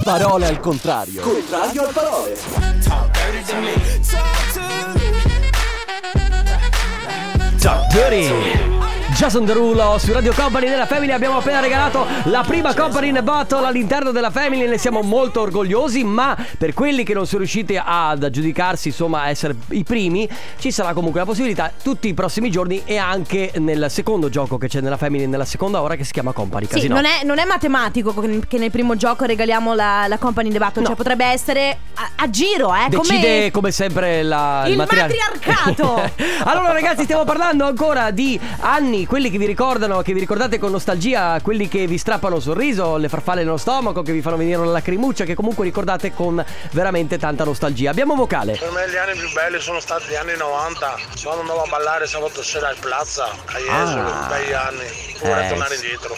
Parole 0.03 0.47
al 0.47 0.59
contrario. 0.59 1.21
Contrario 1.21 1.81
al 1.87 1.93
parole. 1.93 2.37
Ciao, 7.59 7.85
Dirty. 7.91 8.76
Jason 9.17 9.45
Derulo 9.45 9.97
su 9.97 10.13
Radio 10.13 10.31
Company 10.31 10.69
della 10.69 10.85
Family 10.85 11.11
abbiamo 11.11 11.37
appena 11.37 11.59
regalato 11.59 12.05
la 12.25 12.43
prima 12.45 12.75
Company 12.75 13.09
in 13.09 13.19
Battle 13.23 13.65
all'interno 13.65 14.11
della 14.11 14.29
Family 14.29 14.67
ne 14.67 14.77
siamo 14.77 15.01
molto 15.01 15.41
orgogliosi 15.41 16.03
ma 16.03 16.37
per 16.55 16.75
quelli 16.75 17.03
che 17.03 17.15
non 17.15 17.25
sono 17.25 17.39
riusciti 17.39 17.79
ad 17.83 18.23
aggiudicarsi 18.23 18.89
insomma 18.89 19.21
a 19.23 19.29
essere 19.29 19.55
i 19.69 19.83
primi 19.83 20.29
ci 20.59 20.69
sarà 20.69 20.93
comunque 20.93 21.19
la 21.21 21.25
possibilità 21.25 21.71
tutti 21.81 22.07
i 22.07 22.13
prossimi 22.13 22.51
giorni 22.51 22.83
e 22.85 22.97
anche 22.97 23.53
nel 23.55 23.87
secondo 23.89 24.29
gioco 24.29 24.59
che 24.59 24.67
c'è 24.67 24.81
nella 24.81 24.97
Family 24.97 25.25
nella 25.25 25.45
seconda 25.45 25.81
ora 25.81 25.95
che 25.95 26.03
si 26.03 26.11
chiama 26.13 26.31
Company 26.31 26.65
Sì, 26.67 26.73
Casino 26.73 26.93
non 26.93 27.05
è, 27.05 27.23
non 27.23 27.39
è 27.39 27.45
matematico 27.45 28.13
che 28.13 28.57
nel 28.59 28.71
primo 28.71 28.95
gioco 28.95 29.25
regaliamo 29.25 29.73
la, 29.73 30.05
la 30.07 30.19
Company 30.19 30.47
in 30.49 30.53
the 30.53 30.59
Battle, 30.59 30.81
No. 30.81 30.89
cioè 30.89 30.95
potrebbe 30.95 31.25
essere 31.25 31.75
a, 31.95 32.09
a 32.17 32.29
giro, 32.29 32.71
eh? 32.75 32.87
Decide 32.87 33.17
come... 33.19 33.51
come 33.51 33.71
sempre 33.71 34.21
la, 34.21 34.65
Il 34.67 34.75
materiale. 34.75 35.15
matriarcato. 35.33 36.11
allora 36.45 36.71
ragazzi 36.71 37.03
stiamo 37.03 37.23
parlando 37.23 37.65
ancora 37.65 38.11
di 38.11 38.39
anni 38.59 39.05
Quelli 39.07 39.31
che 39.31 39.37
vi 39.37 39.45
ricordano 39.45 40.01
Che 40.01 40.13
vi 40.13 40.19
ricordate 40.19 40.59
con 40.59 40.69
nostalgia 40.71 41.39
Quelli 41.41 41.69
che 41.69 41.87
vi 41.87 41.97
strappano 41.97 42.35
il 42.35 42.41
sorriso 42.41 42.97
Le 42.97 43.07
farfalle 43.07 43.43
nello 43.43 43.55
stomaco 43.55 44.01
Che 44.01 44.11
vi 44.11 44.21
fanno 44.21 44.35
venire 44.35 44.57
una 44.57 44.71
lacrimuccia 44.71 45.23
Che 45.23 45.33
comunque 45.33 45.63
ricordate 45.63 46.13
con 46.13 46.43
veramente 46.71 47.17
tanta 47.17 47.45
nostalgia 47.45 47.89
Abbiamo 47.89 48.15
vocale 48.15 48.57
Per 48.57 48.69
me 48.71 48.89
gli 48.89 48.97
anni 48.97 49.17
più 49.17 49.31
belli 49.31 49.59
sono 49.61 49.79
stati 49.79 50.05
gli 50.09 50.15
anni 50.15 50.35
90, 50.37 50.95
quando 51.23 51.41
andavo 51.41 51.61
a 51.63 51.67
ballare 51.69 52.05
sabato 52.05 52.43
sera 52.43 52.67
al 52.67 52.75
Plaza, 52.79 53.25
a 53.25 53.57
Jesolo, 53.57 54.09
Ah. 54.09 54.27
bei 54.29 54.53
anni, 54.53 54.85
vorrei 55.21 55.45
Eh, 55.45 55.49
tornare 55.49 55.75
indietro. 55.75 56.15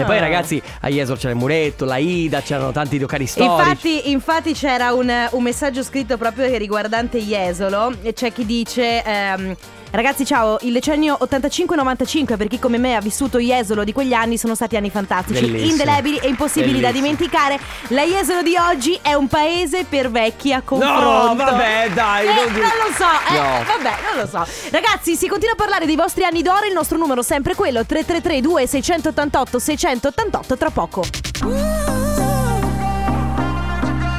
E 0.00 0.04
poi 0.04 0.18
ragazzi 0.20 0.62
a 0.80 0.88
Jesolo 0.88 1.16
c'era 1.16 1.30
il 1.32 1.36
muretto 1.38 1.84
La 1.84 1.96
Ida 1.96 2.40
C'erano 2.40 2.72
tanti 2.72 2.98
locali 2.98 3.26
storici 3.26 3.52
Infatti, 3.52 4.10
infatti 4.10 4.52
c'era 4.54 4.92
un, 4.92 5.12
un 5.32 5.42
messaggio 5.42 5.82
scritto 5.82 6.16
proprio 6.16 6.56
riguardante 6.56 7.18
Jesolo 7.18 7.92
e 8.02 8.12
c'è 8.12 8.32
chi 8.32 8.46
dice... 8.46 9.02
ehm, 9.04 9.56
Ragazzi 9.90 10.26
ciao, 10.26 10.58
il 10.62 10.72
decennio 10.72 11.16
85-95 11.22 12.36
per 12.36 12.46
chi 12.46 12.58
come 12.58 12.76
me 12.76 12.94
ha 12.94 13.00
vissuto 13.00 13.38
Jesolo 13.38 13.84
di 13.84 13.92
quegli 13.92 14.12
anni 14.12 14.36
sono 14.36 14.54
stati 14.54 14.76
anni 14.76 14.90
fantastici, 14.90 15.40
Bellissimo. 15.40 15.70
indelebili 15.70 16.18
e 16.18 16.28
impossibili 16.28 16.78
da 16.80 16.90
Bellissimo. 16.90 17.16
dimenticare. 17.16 17.58
La 17.88 18.02
Jesolo 18.02 18.42
di 18.42 18.54
oggi 18.56 18.98
è 19.00 19.14
un 19.14 19.28
paese 19.28 19.84
per 19.88 20.10
vecchi 20.10 20.52
a 20.52 20.60
confronto. 20.60 21.34
vabbè, 21.42 21.90
dai, 21.94 22.26
Eh, 22.26 22.50
non 22.50 22.60
lo 22.60 22.92
so, 22.94 23.34
eh, 23.34 23.38
No. 23.38 23.64
vabbè, 23.64 23.94
non 24.12 24.22
lo 24.22 24.26
so. 24.28 24.46
Ragazzi, 24.70 25.16
si 25.16 25.26
continua 25.26 25.54
a 25.54 25.56
parlare 25.56 25.86
dei 25.86 25.96
vostri 25.96 26.24
anni 26.24 26.42
d'oro, 26.42 26.66
il 26.66 26.74
nostro 26.74 26.98
numero 26.98 27.22
è 27.22 27.24
sempre 27.24 27.54
quello 27.54 27.84
333 27.86 28.40
2688 28.42 29.58
688 29.58 30.56
tra 30.58 30.70
poco. 30.70 32.07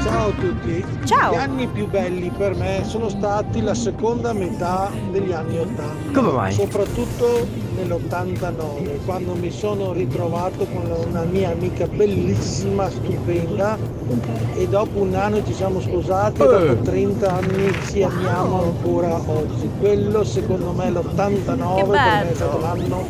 Ciao 0.09 0.29
a 0.29 0.31
tutti. 0.31 0.83
Ciao. 1.05 1.33
Gli 1.33 1.37
anni 1.37 1.67
più 1.67 1.87
belli 1.87 2.31
per 2.31 2.55
me 2.55 2.81
sono 2.83 3.09
stati 3.09 3.61
la 3.61 3.75
seconda 3.75 4.33
metà 4.33 4.89
degli 5.11 5.31
anni 5.31 5.59
80. 5.59 6.11
Come 6.13 6.31
mai? 6.31 6.51
Soprattutto 6.51 7.45
nell'89, 7.83 9.05
quando 9.05 9.33
mi 9.35 9.51
sono 9.51 9.91
ritrovato 9.93 10.65
con 10.65 10.89
una 11.09 11.23
mia 11.23 11.49
amica 11.51 11.87
bellissima, 11.87 12.89
stupenda 12.89 13.77
e 14.55 14.67
dopo 14.67 14.99
un 14.99 15.13
anno 15.15 15.43
ci 15.45 15.53
siamo 15.53 15.79
sposati 15.79 16.41
e 16.41 16.45
Eh. 16.45 16.47
dopo 16.47 16.81
30 16.83 17.31
anni 17.33 17.73
ci 17.89 18.03
amiamo 18.03 18.63
ancora 18.63 19.15
oggi. 19.25 19.69
Quello 19.79 20.23
secondo 20.23 20.71
me 20.71 20.89
l'89 20.91 21.75
per 21.75 21.87
me 21.87 22.31
è 22.31 22.35
stato 22.35 22.59
l'anno 22.59 23.05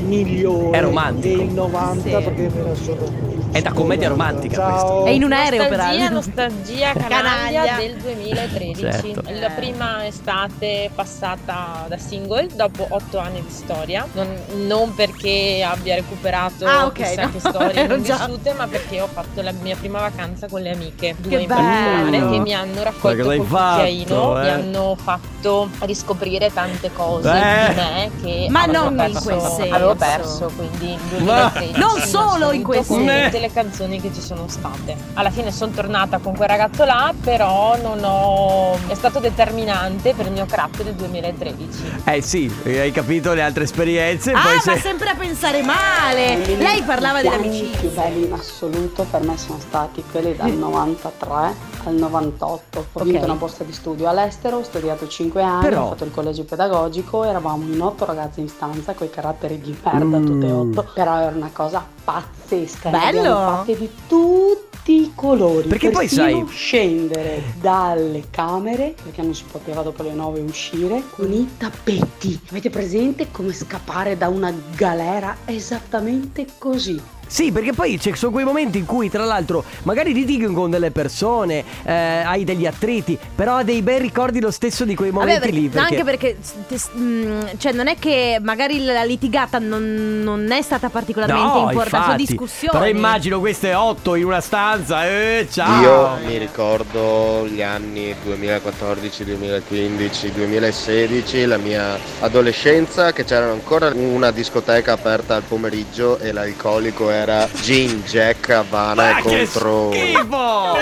migliore 0.00 0.78
È 0.78 0.82
romantico. 0.82 1.36
del 1.38 1.48
90 1.48 2.02
Sì. 2.02 2.24
perché 2.24 2.50
me 2.54 2.62
la 2.62 2.74
sono 2.74 3.26
È 3.50 3.62
da 3.62 3.72
commedia 3.72 4.08
romantica 4.08 4.56
Ciao. 4.56 5.04
È 5.06 5.10
in 5.10 5.22
un 5.24 5.32
aereo 5.32 5.62
nostalgia, 5.62 5.68
peraltro. 5.86 6.14
nostalgia 6.14 6.92
canaglia, 7.08 7.64
Canaglia. 7.64 7.76
del 7.76 7.96
2013. 7.96 8.80
Certo. 8.80 9.22
La 9.40 9.50
prima 9.50 10.06
estate 10.06 10.90
passata 10.94 11.86
da 11.88 11.96
single 11.98 12.48
dopo 12.54 12.86
otto 12.90 13.18
anni 13.18 13.40
di 13.42 13.50
storia. 13.50 14.06
Non, 14.12 14.36
non 14.66 14.94
perché 14.94 15.62
abbia 15.62 15.94
recuperato 15.94 16.64
Ah, 16.66 16.86
ok, 16.86 16.92
chissà 16.92 17.22
no. 17.24 17.30
che 17.32 17.38
storie 17.40 17.86
non 17.88 18.00
vissute, 18.00 18.52
ma 18.54 18.66
perché 18.66 19.00
ho 19.00 19.06
fatto 19.06 19.42
la 19.42 19.52
mia 19.52 19.76
prima 19.76 20.00
vacanza 20.00 20.48
con 20.48 20.60
le 20.62 20.70
amiche, 20.72 21.14
due 21.18 21.30
Che 21.36 21.42
in 21.42 21.46
particolare, 21.48 22.30
che 22.30 22.38
mi 22.40 22.54
hanno 22.54 22.82
raccolto 22.82 23.22
col 23.22 23.36
cucchiaino, 23.36 24.32
mi 24.34 24.46
eh? 24.46 24.50
hanno 24.50 24.96
fatto 25.00 25.68
riscoprire 25.80 26.52
tante 26.52 26.90
cose 26.92 27.28
Eh. 27.30 27.68
di 27.68 27.74
me 27.74 28.10
che 28.22 28.46
Ma 28.50 28.62
avevo 28.62 28.84
non 28.84 28.92
in 28.92 28.96
perso, 29.12 29.20
quel 29.28 29.40
senso. 29.40 29.74
avevo 29.74 29.94
perso, 29.94 30.52
quindi 30.56 30.92
in 30.92 31.24
Ma- 31.24 31.52
2013 31.54 31.78
Non 31.78 32.00
solo 32.00 32.52
in 32.52 32.62
quel 32.62 32.86
con 32.86 33.04
senso. 33.06 33.24
tutte 33.26 33.40
le 33.40 33.52
canzoni 33.52 34.00
che 34.00 34.10
ci 34.14 34.20
sono 34.22 34.44
state. 34.48 34.96
Alla 35.14 35.30
fine 35.30 35.52
sono 35.52 35.70
tornata 35.72 36.18
con 36.18 36.34
quel 36.34 36.48
ragazzo 36.48 36.84
là, 36.84 37.12
però 37.22 37.76
non 37.80 38.02
ho... 38.02 38.78
è 38.88 38.94
stato 38.94 39.18
determinante 39.20 40.14
per 40.14 40.26
il 40.26 40.32
mio 40.32 40.46
crack 40.46 40.82
del 40.82 40.94
2013. 40.94 41.68
Eh 42.04 42.20
sì, 42.22 42.52
hai 42.64 42.90
capito 42.90 43.34
le 43.34 43.42
altre 43.42 43.64
esperienze. 43.64 43.96
Ah, 44.00 44.42
poi 44.42 44.54
ma 44.54 44.60
se... 44.60 44.76
sempre 44.78 45.08
a 45.10 45.14
pensare 45.14 45.62
male. 45.62 46.36
Lei 46.56 46.82
parlava 46.82 47.20
dell'amicizia. 47.22 47.78
più 47.78 47.90
belli 47.90 48.24
in 48.26 48.32
assoluto 48.32 49.04
per 49.10 49.22
me 49.22 49.36
sono 49.36 49.58
stati 49.58 50.02
quelli 50.10 50.34
dal 50.36 50.50
93 50.52 51.76
al 51.84 51.94
98. 51.94 52.86
Ho 52.92 53.02
vinto 53.04 53.24
una 53.24 53.34
borsa 53.34 53.64
di 53.64 53.72
studio 53.72 54.08
all'estero, 54.08 54.58
ho 54.58 54.62
studiato 54.62 55.06
5 55.08 55.42
anni, 55.42 55.62
Però- 55.64 55.84
ho 55.84 55.88
fatto 55.88 56.04
il 56.04 56.10
collegio 56.12 56.44
pedagogico, 56.44 57.24
eravamo 57.24 57.64
in 57.72 57.80
otto 57.80 58.04
ragazze 58.04 58.40
in 58.40 58.48
stanza 58.48 58.94
con 58.94 59.06
i 59.06 59.10
caratteri 59.10 59.58
di 59.60 59.76
merda, 59.82 60.18
tutte 60.18 60.46
e 60.46 60.50
Mm. 60.52 60.70
otto. 60.70 60.90
Però 60.94 61.18
era 61.18 61.34
una 61.36 61.50
cosa 61.52 61.84
pazzesca. 62.04 62.90
Bello. 62.90 63.34
fatte 63.34 63.76
di 63.76 63.90
tutti 64.06 65.02
i 65.02 65.12
colori. 65.14 65.68
Perché 65.68 65.90
poi 65.90 66.08
sai- 66.08 66.44
scendere 66.48 67.42
dalle 67.60 68.24
camere, 68.30 68.94
perché 69.02 69.20
non 69.22 69.34
si 69.34 69.44
poteva 69.50 69.82
dopo 69.82 70.02
le 70.02 70.12
9 70.12 70.40
uscire, 70.40 71.02
con 71.10 71.30
i 71.32 71.56
tappeti. 71.58 72.40
Avete 72.50 72.70
presente 72.70 73.30
come 73.30 73.52
scappare 73.52 73.77
da 74.16 74.28
una 74.28 74.52
galera? 74.74 75.36
Esattamente 75.44 76.46
così. 76.58 77.17
Sì, 77.28 77.52
perché 77.52 77.72
poi 77.74 78.00
ci 78.00 78.14
sono 78.16 78.32
quei 78.32 78.44
momenti 78.44 78.78
in 78.78 78.86
cui, 78.86 79.10
tra 79.10 79.24
l'altro, 79.24 79.62
magari 79.82 80.12
litighi 80.14 80.46
con 80.46 80.70
delle 80.70 80.90
persone, 80.90 81.62
eh, 81.84 81.92
hai 81.92 82.42
degli 82.42 82.66
attriti, 82.66 83.18
però 83.34 83.56
hai 83.56 83.64
dei 83.64 83.82
bei 83.82 83.98
ricordi 84.00 84.40
lo 84.40 84.50
stesso 84.50 84.84
di 84.86 84.94
quei 84.94 85.10
momenti 85.10 85.34
Vabbè, 85.38 85.44
perché- 85.46 85.60
lì. 85.60 85.68
Perché... 85.68 85.94
anche 85.94 86.04
perché 86.04 86.36
te- 86.66 86.98
mm, 86.98 87.40
cioè 87.58 87.72
non 87.72 87.86
è 87.86 87.96
che 87.98 88.38
magari 88.42 88.82
la 88.82 89.04
litigata 89.04 89.58
non, 89.58 90.20
non 90.22 90.50
è 90.50 90.62
stata 90.62 90.88
particolarmente 90.88 91.58
No, 91.58 91.68
importante, 91.68 92.06
sono 92.06 92.16
discussioni. 92.16 92.78
Però 92.78 92.86
immagino 92.90 93.38
queste 93.40 93.74
otto 93.74 94.14
in 94.14 94.24
una 94.24 94.40
stanza. 94.40 95.06
Eh, 95.06 95.46
ciao. 95.50 95.82
Io 95.82 96.26
mi 96.26 96.38
ricordo 96.38 97.46
gli 97.46 97.60
anni 97.62 98.14
2014, 98.24 99.24
2015, 99.24 100.32
2016, 100.32 101.44
la 101.44 101.58
mia 101.58 101.98
adolescenza 102.20 103.12
che 103.12 103.24
c'era 103.24 103.50
ancora 103.50 103.92
una 103.94 104.30
discoteca 104.30 104.92
aperta 104.92 105.34
al 105.34 105.42
pomeriggio 105.42 106.18
e 106.18 106.32
l'alcolico 106.32 107.10
era 107.10 107.17
Gin, 107.18 108.02
Jack, 108.06 108.48
Havana 108.50 108.94
Ma 109.02 109.18
e 109.18 109.22
che 109.22 109.28
contro 109.50 109.90
schifo! 109.90 110.76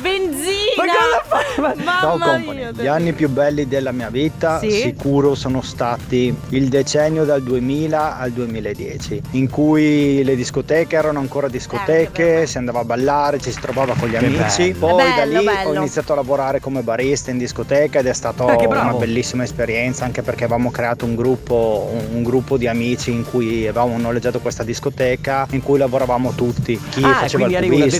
Benzina! 0.00 0.56
Ciao 1.54 2.16
Mamma 2.16 2.24
company, 2.32 2.54
mia. 2.56 2.70
gli 2.72 2.86
anni 2.86 3.12
più 3.12 3.28
belli 3.28 3.68
della 3.68 3.92
mia 3.92 4.10
vita 4.10 4.58
Sì? 4.58 4.70
sicuro 4.72 5.34
sono 5.36 5.62
stati 5.62 6.34
il 6.50 6.68
decennio 6.68 7.24
dal 7.24 7.42
2000 7.44 8.18
al 8.18 8.32
2010 8.32 9.22
in 9.32 9.48
cui 9.48 10.24
le 10.24 10.34
discoteche 10.34 10.96
erano 10.96 11.20
ancora 11.20 11.48
discoteche, 11.48 12.46
si 12.46 12.58
andava 12.58 12.80
a 12.80 12.84
ballare, 12.84 13.38
ci 13.38 13.52
si 13.52 13.60
trovava 13.60 13.94
con 13.96 14.08
gli 14.08 14.16
Che 14.18 14.26
amici, 14.26 14.72
bello. 14.72 14.86
poi 14.96 14.96
da 15.14 15.14
Bello, 15.24 15.38
lì 15.38 15.44
bello. 15.44 15.68
ho 15.70 15.74
iniziato 15.74 16.12
a 16.12 16.16
lavorare 16.16 16.58
come 16.60 16.82
barista 16.82 17.30
in 17.30 17.38
discoteca 17.38 18.00
ed 18.00 18.06
è 18.06 18.12
stata 18.12 18.52
Eh, 18.52 18.56
che 18.56 18.66
una 18.66 18.92
bellissima 18.94 19.44
esperienza 19.44 20.04
anche 20.04 20.22
perché 20.22 20.42
avevamo 20.44 20.72
creato 20.72 21.04
un 21.04 21.14
gruppo, 21.14 21.88
un, 21.92 22.16
un 22.16 22.22
gruppo 22.24 22.56
di 22.56 22.66
amici 22.66 23.12
in 23.12 23.24
cui 23.24 23.66
avevamo 23.68 23.96
noleggiato 23.96 24.40
questa 24.40 24.64
discoteca 24.64 25.35
in 25.50 25.62
cui 25.62 25.78
lavoravamo 25.78 26.32
tutti, 26.32 26.78
chi 26.90 27.02
Ah, 27.02 27.14
faceva 27.20 27.46
il 27.46 27.52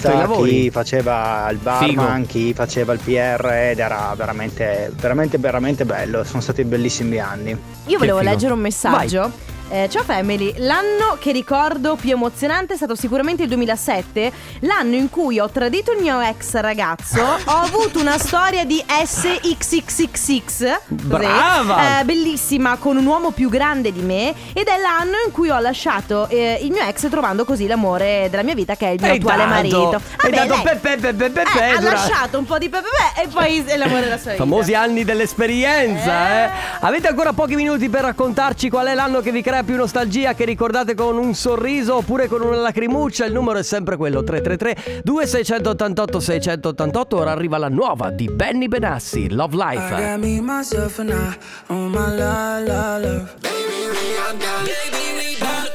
lavori. 0.02 0.50
chi 0.50 0.70
faceva 0.70 1.48
il 1.50 1.58
barman, 1.58 1.88
Figo. 1.88 2.26
chi 2.26 2.54
faceva 2.54 2.92
il 2.92 3.00
PR 3.02 3.46
ed 3.70 3.78
era 3.78 4.12
veramente, 4.16 4.92
veramente, 4.94 5.38
veramente 5.38 5.84
bello. 5.84 6.24
Sono 6.24 6.40
stati 6.40 6.64
bellissimi 6.64 7.18
anni. 7.18 7.56
Io 7.86 7.98
volevo 7.98 8.20
leggere 8.20 8.52
un 8.52 8.60
messaggio. 8.60 9.30
Eh, 9.68 9.88
ciao 9.90 10.04
Family, 10.04 10.54
l'anno 10.58 11.16
che 11.18 11.32
ricordo 11.32 11.96
più 11.96 12.12
emozionante 12.12 12.74
è 12.74 12.76
stato 12.76 12.94
sicuramente 12.94 13.42
il 13.42 13.48
2007, 13.48 14.30
l'anno 14.60 14.94
in 14.94 15.10
cui 15.10 15.40
ho 15.40 15.48
tradito 15.50 15.90
il 15.90 16.00
mio 16.00 16.20
ex 16.20 16.54
ragazzo, 16.60 17.20
ho 17.44 17.56
avuto 17.62 17.98
una 17.98 18.16
storia 18.16 18.64
di 18.64 18.80
SXXXX, 18.86 20.78
Brava! 20.86 21.98
eh, 21.98 22.04
bellissima, 22.04 22.76
con 22.76 22.96
un 22.96 23.04
uomo 23.06 23.32
più 23.32 23.48
grande 23.48 23.90
di 23.92 24.02
me 24.02 24.32
ed 24.52 24.68
è 24.68 24.78
l'anno 24.80 25.16
in 25.26 25.32
cui 25.32 25.50
ho 25.50 25.58
lasciato 25.58 26.28
eh, 26.28 26.60
il 26.62 26.70
mio 26.70 26.82
ex 26.82 27.08
trovando 27.10 27.44
così 27.44 27.66
l'amore 27.66 28.28
della 28.30 28.44
mia 28.44 28.54
vita 28.54 28.76
che 28.76 28.86
è 28.86 28.90
il 28.90 29.00
mio 29.02 29.10
E 29.12 29.16
attuale 29.16 29.38
tanto- 29.38 29.54
marito. 29.56 30.00
tanto 30.16 30.28
lei- 30.54 30.62
pepe, 30.62 30.96
pepe, 30.96 31.30
pepe, 31.30 31.58
eh, 31.58 31.70
ha 31.72 31.80
lasciato 31.80 32.38
un 32.38 32.44
po' 32.44 32.58
di 32.58 32.68
pepe 32.68 32.86
e 33.20 33.26
poi 33.26 33.64
l'amore 33.76 34.02
della 34.02 34.18
sua 34.18 34.30
vita. 34.30 34.44
Famosi 34.44 34.74
anni 34.74 35.02
dell'esperienza, 35.02 36.44
eh. 36.44 36.50
Avete 36.82 37.08
ancora 37.08 37.32
pochi 37.32 37.56
minuti 37.56 37.88
per 37.88 38.02
raccontarci 38.02 38.70
qual 38.70 38.86
è 38.86 38.94
l'anno 38.94 39.20
che 39.20 39.32
vi 39.32 39.42
crea 39.42 39.54
più 39.62 39.76
nostalgia, 39.76 40.34
che 40.34 40.44
ricordate 40.44 40.94
con 40.94 41.16
un 41.16 41.34
sorriso 41.34 41.96
oppure 41.96 42.28
con 42.28 42.42
una 42.42 42.56
lacrimuccia. 42.56 43.24
Il 43.24 43.32
numero 43.32 43.58
è 43.58 43.62
sempre 43.62 43.96
quello: 43.96 44.22
333 44.22 45.02
2688 45.02 46.20
688. 46.20 47.16
Ora 47.16 47.30
arriva 47.32 47.58
la 47.58 47.68
nuova 47.68 48.10
di 48.10 48.28
Benny 48.28 48.68
Benassi, 48.68 49.30
Love 49.30 49.56
Life. 49.56 50.16
me, 50.18 50.40
myself 50.40 50.98
and 50.98 51.10
I 51.10 51.36
on 51.68 51.90
my 51.90 52.16
la 52.16 52.58
la 52.60 52.98
love. 52.98 53.34
Baby, 53.40 53.88
we 53.90 54.16
are 54.18 54.36
done. 54.36 54.64
Baby, 54.64 55.04
we 55.16 55.36
done. 55.38 55.68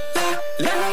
La, 0.60 0.70
la, 0.70 0.91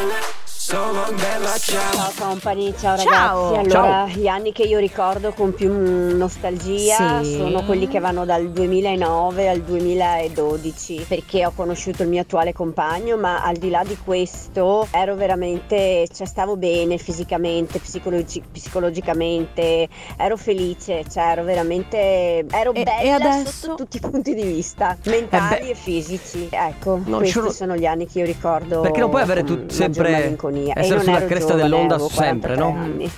ciao. 0.68 1.16
Ciao 1.58 2.12
company, 2.18 2.74
ciao 2.78 2.96
ragazzi. 2.96 3.08
Ciao. 3.08 3.54
Allora, 3.54 3.68
Ciao. 3.70 4.06
gli 4.08 4.26
anni 4.26 4.52
che 4.52 4.64
io 4.64 4.78
ricordo 4.78 5.32
con 5.32 5.54
più 5.54 5.72
nostalgia 6.14 7.22
Sì. 7.22 7.36
sono 7.36 7.64
quelli 7.64 7.88
che 7.88 8.00
vanno 8.00 8.26
dal 8.26 8.50
2009 8.50 9.48
al 9.48 9.60
2012, 9.62 11.06
perché 11.08 11.46
ho 11.46 11.52
conosciuto 11.56 12.02
il 12.02 12.10
mio 12.10 12.20
attuale 12.20 12.52
compagno, 12.52 13.16
ma 13.16 13.42
al 13.42 13.56
di 13.56 13.70
là 13.70 13.82
di 13.82 13.96
questo 14.04 14.86
ero 14.90 15.14
veramente, 15.14 16.06
cioè 16.14 16.26
stavo 16.26 16.56
bene 16.58 16.98
fisicamente, 16.98 17.78
psicologi- 17.78 18.42
psicologicamente, 18.52 19.88
ero 20.18 20.36
felice, 20.36 21.04
cioè 21.10 21.28
ero 21.30 21.44
veramente 21.44 22.44
ero 22.50 22.74
E- 22.74 22.82
bella 22.82 23.00
e 23.00 23.08
adesso? 23.08 23.50
sotto 23.68 23.74
tutti 23.84 23.96
i 23.96 24.00
punti 24.00 24.34
di 24.34 24.42
vista, 24.42 24.96
mentali 25.04 25.68
Eh 25.68 25.70
e 25.70 25.74
fisici. 25.74 26.48
Ecco, 26.50 27.00
Non 27.04 27.18
questi 27.20 27.32
sono- 27.38 27.50
sono 27.50 27.74
gli 27.76 27.86
anni 27.86 28.06
che 28.06 28.18
io 28.18 28.26
ricordo 28.26 28.80
Perché 28.82 29.00
non 29.00 29.08
puoi 29.10 29.22
avere 29.22 29.44
tu- 29.44 29.68
sempre 29.70 30.36
E 30.66 30.72
essere 30.74 31.00
sulla 31.00 31.24
cresta 31.24 31.54
dell'onda 31.54 31.98
sempre, 31.98 32.54
43 32.54 32.56
no? 32.56 32.68
anni. 32.68 33.10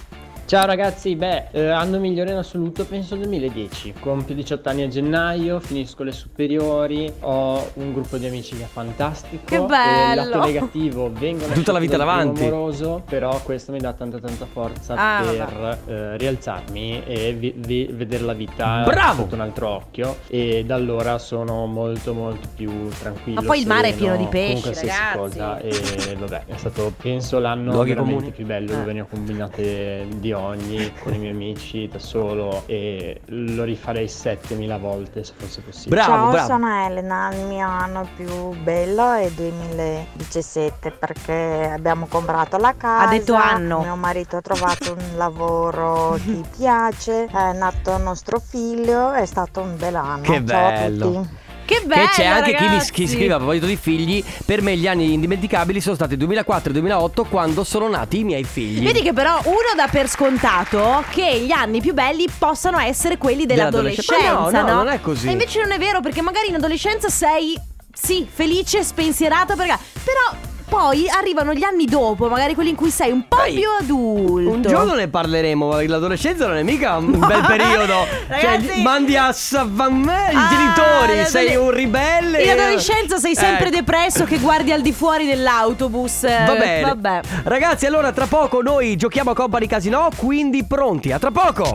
Ciao 0.50 0.66
ragazzi, 0.66 1.14
beh, 1.14 1.44
eh, 1.52 1.68
anno 1.68 2.00
migliore 2.00 2.32
in 2.32 2.36
assoluto 2.38 2.84
penso 2.84 3.14
2010. 3.14 3.94
Compio 4.00 4.34
18 4.34 4.68
anni 4.68 4.82
a 4.82 4.88
gennaio, 4.88 5.60
finisco 5.60 6.02
le 6.02 6.10
superiori, 6.10 7.08
ho 7.20 7.70
un 7.74 7.92
gruppo 7.92 8.16
di 8.16 8.26
amici 8.26 8.56
che 8.56 8.64
è 8.64 8.66
fantastico. 8.66 9.44
Che 9.44 9.60
bello! 9.60 10.22
Il 10.22 10.28
lato 10.28 10.44
negativo 10.44 11.08
vengo 11.12 11.44
Tutta 11.52 11.70
la 11.70 11.78
vita 11.78 11.96
davanti. 11.96 12.42
amoroso, 12.46 13.00
però 13.08 13.40
questo 13.44 13.70
mi 13.70 13.78
dà 13.78 13.92
tanta 13.92 14.18
tanta 14.18 14.44
forza 14.44 14.94
Ah, 14.96 15.22
per 15.22 15.78
eh, 15.86 16.16
rialzarmi 16.16 17.04
e 17.04 17.32
vi- 17.32 17.54
vi- 17.56 17.88
vedere 17.92 18.24
la 18.24 18.32
vita 18.34 18.82
Bravo! 18.84 19.22
sotto 19.22 19.36
un 19.36 19.42
altro 19.42 19.68
occhio. 19.68 20.16
E 20.26 20.64
da 20.66 20.74
allora 20.74 21.18
sono 21.18 21.66
molto 21.66 22.12
molto 22.12 22.48
più 22.56 22.88
tranquillo. 22.98 23.40
Ma 23.40 23.46
poi 23.46 23.60
il 23.60 23.68
mare 23.68 23.90
è 23.90 23.92
sereno, 23.92 24.16
pieno 24.16 24.28
di 24.28 24.36
pesci, 24.36 24.74
ragazzi. 24.74 25.16
cosa. 25.16 25.60
E 25.60 26.16
vabbè, 26.18 26.42
è 26.46 26.56
stato 26.56 26.92
penso 27.00 27.38
l'anno 27.38 27.70
Luoghi 27.70 27.90
veramente 27.90 28.14
comuni. 28.16 28.32
più 28.34 28.44
bello 28.46 28.72
Eh. 28.72 28.76
dove 28.78 28.92
ne 28.94 29.00
ho 29.02 29.06
combinate 29.08 30.06
di 30.16 30.38
ogni 30.40 30.92
con 31.02 31.14
i 31.14 31.18
miei 31.18 31.32
amici 31.32 31.88
da 31.88 31.98
solo 31.98 32.62
e 32.66 33.20
lo 33.26 33.64
rifarei 33.64 34.08
7000 34.08 34.78
volte 34.78 35.24
se 35.24 35.32
fosse 35.36 35.60
possibile. 35.60 35.96
Bravo, 36.02 36.12
Ciao, 36.14 36.30
bravo. 36.30 36.46
sono 36.46 36.84
Elena. 36.86 37.30
Il 37.34 37.46
mio 37.46 37.68
anno 37.68 38.08
più 38.16 38.50
bello 38.62 39.12
è 39.12 39.30
2017 39.30 40.90
perché 40.92 41.70
abbiamo 41.72 42.06
comprato 42.06 42.56
la 42.56 42.74
casa. 42.76 43.06
Ha 43.06 43.10
detto 43.10 43.34
anno. 43.34 43.80
Mio 43.80 43.96
marito 43.96 44.36
ha 44.36 44.40
trovato 44.40 44.92
un 44.92 45.10
lavoro 45.16 46.12
che 46.24 46.30
gli 46.30 46.44
piace. 46.56 47.26
È 47.26 47.52
nato 47.52 47.94
il 47.96 48.02
nostro 48.02 48.38
figlio. 48.40 49.12
È 49.12 49.26
stato 49.26 49.60
un 49.60 49.76
bel 49.76 49.94
anno. 49.94 50.22
Che 50.22 50.44
Ciao 50.46 50.66
a 50.66 50.70
bello. 50.70 51.26
Che 51.70 51.82
bello, 51.84 52.02
Che 52.06 52.08
c'è 52.14 52.24
anche 52.24 52.52
chi, 52.56 52.62
mi, 52.64 52.68
ragazzi. 52.70 52.90
chi 52.92 53.06
scrive 53.06 53.34
a 53.34 53.36
proposito 53.36 53.66
di 53.66 53.76
figli. 53.76 54.24
Per 54.44 54.60
me 54.60 54.76
gli 54.76 54.88
anni 54.88 55.12
indimenticabili 55.12 55.80
sono 55.80 55.94
stati 55.94 56.16
2004 56.16 56.70
e 56.70 56.72
2008 56.72 57.24
quando 57.26 57.62
sono 57.62 57.88
nati 57.88 58.18
i 58.18 58.24
miei 58.24 58.42
figli. 58.42 58.82
Vedi 58.82 59.02
che 59.02 59.12
però 59.12 59.40
uno 59.44 59.72
dà 59.76 59.86
per 59.86 60.08
scontato 60.08 61.04
che 61.10 61.42
gli 61.46 61.52
anni 61.52 61.80
più 61.80 61.94
belli 61.94 62.26
possano 62.36 62.80
essere 62.80 63.18
quelli 63.18 63.46
dell'adolescenza, 63.46 64.16
Dell'adolescenza. 64.16 64.62
No, 64.62 64.66
no, 64.66 64.74
no? 64.74 64.82
non 64.82 64.92
è 64.92 65.00
così. 65.00 65.28
E 65.28 65.30
invece 65.30 65.60
non 65.60 65.70
è 65.70 65.78
vero 65.78 66.00
perché 66.00 66.22
magari 66.22 66.48
in 66.48 66.56
adolescenza 66.56 67.08
sei 67.08 67.56
sì, 67.92 68.26
felice, 68.28 68.82
spensierata 68.82 69.54
perché 69.54 69.78
però 70.02 70.48
poi 70.70 71.08
arrivano 71.08 71.52
gli 71.52 71.64
anni 71.64 71.84
dopo, 71.84 72.28
magari 72.28 72.54
quelli 72.54 72.70
in 72.70 72.76
cui 72.76 72.90
sei 72.90 73.10
un 73.10 73.26
po' 73.28 73.36
Dai, 73.36 73.54
più 73.54 73.68
adulto. 73.80 74.48
Un 74.50 74.62
giorno 74.62 74.94
ne 74.94 75.08
parleremo, 75.08 75.80
l'adolescenza 75.82 76.46
non 76.46 76.56
è 76.56 76.62
mica 76.62 76.96
un 76.96 77.18
bel 77.18 77.44
periodo. 77.46 78.06
Ragazzi- 78.28 78.66
cioè, 78.68 78.80
mandi 78.82 79.16
a 79.16 79.32
savannare 79.32 80.32
i 80.32 80.36
Ah, 80.36 80.48
genitori, 80.48 81.24
sei 81.26 81.56
un 81.56 81.70
ribelle. 81.70 82.42
In 82.42 82.50
adolescenza 82.50 83.18
sei 83.18 83.34
sempre 83.34 83.66
Eh, 83.66 83.70
depresso 83.70 84.24
che 84.24 84.38
guardi 84.38 84.70
al 84.72 84.80
di 84.80 84.92
fuori 84.92 85.26
dell'autobus. 85.26 86.24
eh, 86.24 86.44
Va 86.46 86.54
bene. 86.54 86.80
Vabbè. 86.82 87.20
Ragazzi, 87.44 87.86
allora 87.86 88.12
tra 88.12 88.26
poco 88.26 88.62
noi 88.62 88.94
giochiamo 88.96 89.32
a 89.32 89.34
Company 89.34 89.66
Casino, 89.66 90.08
quindi 90.16 90.64
pronti. 90.64 91.10
A 91.12 91.18
tra 91.18 91.30
poco. 91.32 91.72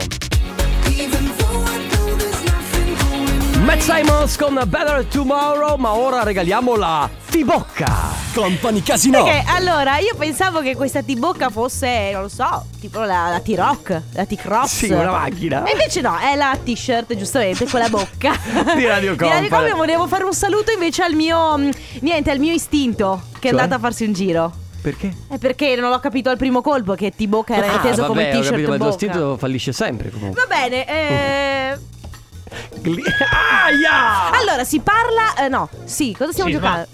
Matt 3.66 3.80
Simons 3.80 4.38
con 4.38 4.62
Better 4.68 5.06
Tomorrow, 5.06 5.76
ma 5.78 5.94
ora 5.96 6.22
regaliamo 6.22 6.76
la 6.76 7.10
Fibocca. 7.18 8.14
Company 8.32 8.84
Casino. 8.84 9.24
Perché 9.24 9.44
allora 9.48 9.98
io 9.98 10.14
pensavo 10.16 10.62
che 10.62 10.76
questa 10.76 11.02
T-Bocca 11.02 11.50
fosse, 11.50 12.12
non 12.14 12.22
lo 12.24 12.28
so, 12.28 12.66
tipo 12.80 13.00
la, 13.00 13.30
la 13.30 13.40
T-Rock, 13.40 14.02
la 14.14 14.26
T-Cross. 14.26 14.68
Sì, 14.72 14.92
una 14.92 15.10
macchina. 15.10 15.64
E 15.64 15.72
invece 15.72 16.02
no, 16.02 16.16
è 16.18 16.36
la 16.36 16.56
t-shirt, 16.64 17.16
giustamente, 17.16 17.66
con 17.68 17.80
la 17.80 17.90
bocca. 17.90 18.34
Di 18.76 18.86
Radio 18.86 18.86
Di 18.86 18.88
Radio 18.88 19.16
Company. 19.16 19.50
Company 19.50 19.72
volevo 19.76 20.06
fare 20.08 20.24
un 20.26 20.34
saluto 20.34 20.72
invece 20.72 21.02
al 21.02 21.14
mio, 21.14 21.58
mm, 21.58 21.70
niente, 22.02 22.30
al 22.30 22.38
mio 22.40 22.54
istinto, 22.54 23.24
che 23.40 23.48
è 23.48 23.52
Cioè? 23.52 23.60
andato 23.62 23.74
a 23.74 23.80
farsi 23.80 24.06
un 24.06 24.14
giro. 24.14 24.54
Perché? 24.82 25.12
È 25.28 25.40
perché 25.40 25.76
non 25.76 25.90
l'ho 25.90 26.00
capito 26.00 26.30
al 26.30 26.38
primo 26.38 26.62
colpo 26.62 26.94
che 26.94 27.12
T-Bocca 27.16 27.56
era 27.56 27.72
Ah, 27.72 27.76
inteso 27.78 28.02
vabbè, 28.04 28.08
come 28.08 28.30
t-shirt 28.30 28.50
capito, 28.52 28.68
ma 28.68 28.74
il 28.76 28.80
tuo 28.82 28.90
istinto 28.90 29.38
fallisce 29.38 29.72
sempre 29.74 30.12
comunque. 30.12 30.40
Va 30.40 30.56
bene, 30.56 30.86
eh... 30.88 31.54
Gli- 32.86 33.02
Aia! 33.66 34.32
Allora, 34.32 34.64
si 34.64 34.80
parla... 34.80 35.36
eh, 35.44 35.48
no, 35.48 35.70
sì, 35.86 36.14
cosa 36.18 36.32
stiamo 36.32 36.50
Sì, 36.50 36.56
giocando? 36.56 36.88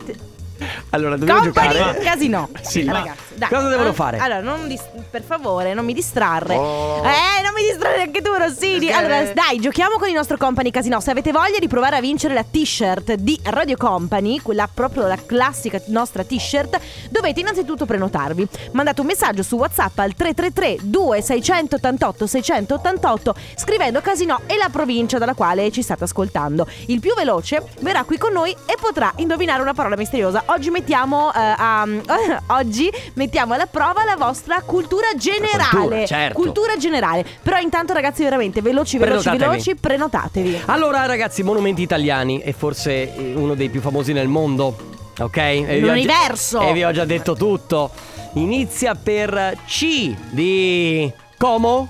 Allora, 0.92 1.16
dobbiamo 1.18 1.40
Company 1.42 1.74
giocare. 1.74 2.00
Casino. 2.00 2.50
Sì. 2.62 2.86
ragazzi. 2.86 3.31
Dai. 3.42 3.50
Cosa 3.50 3.70
devono 3.70 3.94
fare? 3.94 4.18
Allora, 4.20 4.42
non 4.42 4.68
dis- 4.68 4.88
per 5.10 5.24
favore, 5.24 5.74
non 5.74 5.84
mi 5.84 5.94
distrarre. 5.94 6.56
Oh. 6.56 6.98
Eh, 6.98 7.42
non 7.42 7.54
mi 7.56 7.64
distrarre 7.68 8.02
anche 8.02 8.22
tu, 8.22 8.32
Rossini. 8.34 8.86
Perché? 8.86 8.94
Allora, 8.94 9.24
dai, 9.34 9.60
giochiamo 9.60 9.98
con 9.98 10.08
il 10.08 10.14
nostro 10.14 10.38
Company 10.38 10.70
Casino. 10.70 11.00
Se 11.00 11.10
avete 11.10 11.32
voglia 11.32 11.58
di 11.60 11.68
provare 11.68 11.96
a 11.96 12.02
vincere 12.02 12.34
la 12.36 12.44
t-shirt 12.44 13.16
di 13.16 13.40
Radio 13.44 13.78
Company, 13.78 14.40
quella 14.40 14.70
proprio 14.72 15.08
la 15.08 15.18
classica 15.26 15.82
nostra 15.88 16.24
t-shirt, 16.24 16.80
dovete 17.10 17.40
innanzitutto 17.40 17.86
prenotarvi. 17.86 18.48
Mandate 18.74 19.02
un 19.02 19.08
messaggio 19.08 19.42
su 19.42 19.56
WhatsApp 19.56 19.98
al 20.00 20.14
333 20.14 20.78
2688 20.84 22.28
688 22.28 23.36
scrivendo 23.56 24.02
Casino 24.02 24.42
e 24.46 24.58
la 24.58 24.70
provincia 24.70 25.18
dalla 25.18 25.34
quale 25.34 25.72
ci 25.72 25.82
state 25.82 26.04
ascoltando. 26.04 26.68
Il 26.88 27.00
più 27.00 27.14
veloce 27.16 27.64
verrà 27.80 28.04
qui 28.04 28.18
con 28.18 28.34
noi 28.34 28.52
e 28.52 28.76
potrà 28.80 29.12
indovinare 29.16 29.62
una 29.62 29.74
parola 29.74 29.96
misteriosa. 29.96 30.44
Oggi 30.48 30.70
mettiamo 30.70 31.34
eh, 31.34 31.40
a 31.40 31.88
oggi 32.48 32.92
mettiamo 33.16 33.31
alla 33.38 33.66
prova 33.66 34.04
la 34.04 34.16
vostra 34.18 34.62
cultura 34.62 35.08
generale. 35.16 35.70
cultura, 35.70 36.06
certo. 36.06 36.34
Cultura 36.42 36.78
generale. 36.78 37.26
Però 37.42 37.58
intanto 37.58 37.94
ragazzi 37.94 38.24
veramente 38.24 38.62
veloci 38.62 38.98
veloci 38.98 39.30
veloci 39.38 39.76
prenotatevi. 39.76 40.62
Allora, 40.66 41.06
ragazzi, 41.06 41.44
monumenti 41.44 41.82
italiani 41.82 42.40
è 42.40 42.52
forse 42.54 43.16
eh, 43.16 43.34
uno 43.36 43.54
dei 43.56 43.70
più 43.70 43.82
famosi 43.82 44.14
nel 44.14 44.28
mondo. 44.28 44.76
Ok? 45.20 45.38
E 45.38 45.64
vi 45.66 45.76
ho 45.76 45.80
già- 45.80 45.88
L'universo. 45.94 46.62
E 46.62 46.74
vi 46.74 46.84
ho 46.84 46.92
già 46.92 47.06
detto 47.06 47.36
tutto. 47.36 47.92
Inizia 48.34 48.96
per 48.96 49.58
C 49.68 50.14
di 50.30 51.12
Como 51.38 51.88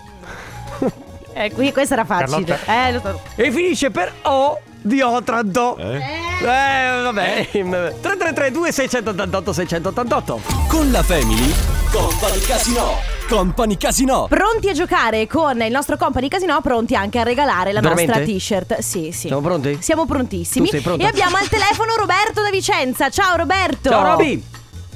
Eh, 1.34 1.52
qui 1.54 1.72
questa 1.72 1.94
era 1.94 2.04
facile. 2.04 2.58
Eh, 2.66 2.92
lo 2.92 3.00
so. 3.00 3.22
e 3.36 3.52
finisce 3.52 3.90
per 3.90 4.12
O 4.24 4.60
di 4.82 5.02
Otranto. 5.02 5.78
Eh, 5.78 6.00
vabbè. 6.42 7.50
333 7.52 8.52
2688 8.52 9.54
688. 9.54 10.42
Con 10.68 10.92
la 10.92 11.04
Family. 11.04 11.54
Company 11.92 12.40
Casino. 12.40 12.96
Company 13.28 13.78
Casino. 13.78 14.28
Pronti 14.30 14.70
a 14.70 14.74
giocare 14.74 15.28
con 15.28 15.62
il 15.62 15.72
nostro 15.72 15.98
company 15.98 16.28
casino, 16.28 16.60
pronti 16.62 16.96
anche 16.96 17.20
a 17.20 17.24
regalare 17.24 17.72
la 17.72 17.80
Veramente? 17.80 18.12
nostra 18.18 18.34
t-shirt. 18.34 18.80
Sì, 18.80 19.12
sì. 19.12 19.28
Siamo 19.28 19.42
pronti? 19.42 19.78
Siamo 19.82 20.06
prontissimi. 20.06 20.66
Tu 20.66 20.72
sei 20.72 20.82
pronta? 20.82 21.04
E 21.04 21.08
abbiamo 21.08 21.38
al 21.38 21.48
telefono 21.48 21.96
Roberto 21.96 22.42
da 22.42 22.50
Vicenza. 22.50 23.10
Ciao 23.10 23.36
Roberto. 23.36 23.90
Ciao 23.90 24.04
Roby. 24.04 24.44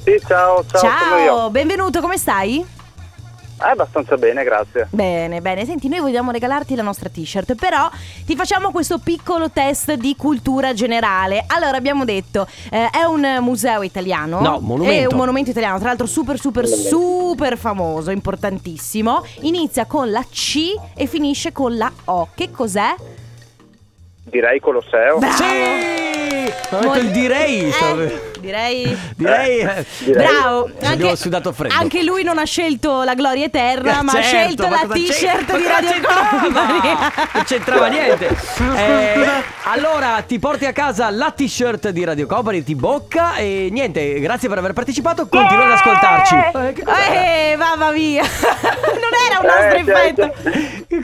Sì, 0.04 0.20
ciao, 0.26 0.64
ciao. 0.70 0.80
Ciao, 0.80 1.50
benvenuto, 1.50 2.00
come 2.00 2.16
stai? 2.18 2.64
Eh, 3.58 3.70
abbastanza 3.70 4.16
bene, 4.16 4.44
grazie. 4.44 4.88
Bene, 4.90 5.40
bene. 5.40 5.64
Senti, 5.64 5.88
noi 5.88 6.00
vogliamo 6.00 6.30
regalarti 6.30 6.74
la 6.74 6.82
nostra 6.82 7.08
t-shirt, 7.08 7.54
però 7.54 7.88
ti 8.26 8.36
facciamo 8.36 8.70
questo 8.70 8.98
piccolo 8.98 9.50
test 9.50 9.94
di 9.94 10.14
cultura 10.14 10.74
generale. 10.74 11.44
Allora, 11.46 11.76
abbiamo 11.78 12.04
detto, 12.04 12.46
eh, 12.70 12.90
è 12.90 13.04
un 13.04 13.38
museo 13.40 13.82
italiano. 13.82 14.40
No, 14.40 14.58
monumento. 14.60 15.08
È 15.08 15.12
un 15.12 15.16
monumento 15.16 15.50
italiano, 15.50 15.78
tra 15.78 15.88
l'altro 15.88 16.06
super, 16.06 16.38
super, 16.38 16.66
super 16.66 17.56
famoso, 17.56 18.10
importantissimo. 18.10 19.24
Inizia 19.40 19.86
con 19.86 20.10
la 20.10 20.24
C 20.30 20.74
e 20.94 21.06
finisce 21.06 21.52
con 21.52 21.76
la 21.76 21.90
O. 22.04 22.28
Che 22.34 22.50
cos'è? 22.50 22.94
Direi 24.24 24.60
Colosseo. 24.60 25.18
Bravo. 25.18 25.34
Sì! 25.34 26.24
Detto 26.46 26.78
Mol- 26.82 26.98
il 26.98 27.10
direi. 27.10 27.68
Eh, 27.68 28.20
direi... 28.46 28.96
Direi. 29.16 29.58
eh, 29.60 29.84
Bravo, 30.12 30.70
Abbiamo 30.84 31.14
sudato 31.16 31.52
freddo. 31.52 31.74
anche 31.74 32.02
lui 32.04 32.22
non 32.22 32.38
ha 32.38 32.44
scelto 32.44 33.02
la 33.02 33.14
gloria 33.14 33.44
eterna, 33.46 34.00
Eh, 34.00 34.02
ma 34.02 34.12
ha 34.12 34.22
certo, 34.22 34.28
scelto 34.28 34.68
ma 34.68 34.80
la 34.86 34.94
t-shirt 34.94 35.56
di 35.56 35.66
Radio? 35.66 35.94
Company. 36.06 36.80
Non 37.32 37.44
c'entrava 37.44 37.86
niente. 37.88 38.34
Eh, 38.76 39.42
allora, 39.64 40.22
ti 40.26 40.38
porti 40.38 40.64
a 40.66 40.72
casa 40.72 41.10
la 41.10 41.30
t-shirt 41.30 41.88
di 41.90 42.04
Radio 42.04 42.26
Company, 42.26 42.62
ti 42.62 42.74
bocca 42.74 43.34
e 43.36 43.68
niente, 43.70 44.20
grazie 44.20 44.48
per 44.48 44.58
aver 44.58 44.72
partecipato. 44.74 45.26
Continua 45.28 45.64
ad 45.64 45.70
ascoltarci. 45.72 46.34
Eh, 46.34 46.82
cos'è? 46.84 47.52
Eh, 47.52 47.56
mamma 47.56 47.90
mia, 47.90 48.22
non 48.62 49.12
era 49.28 49.40
un 49.40 49.46
nostro 49.46 49.76
Eh, 49.78 49.84
cioè, 49.84 49.94
effetto. 49.94 50.32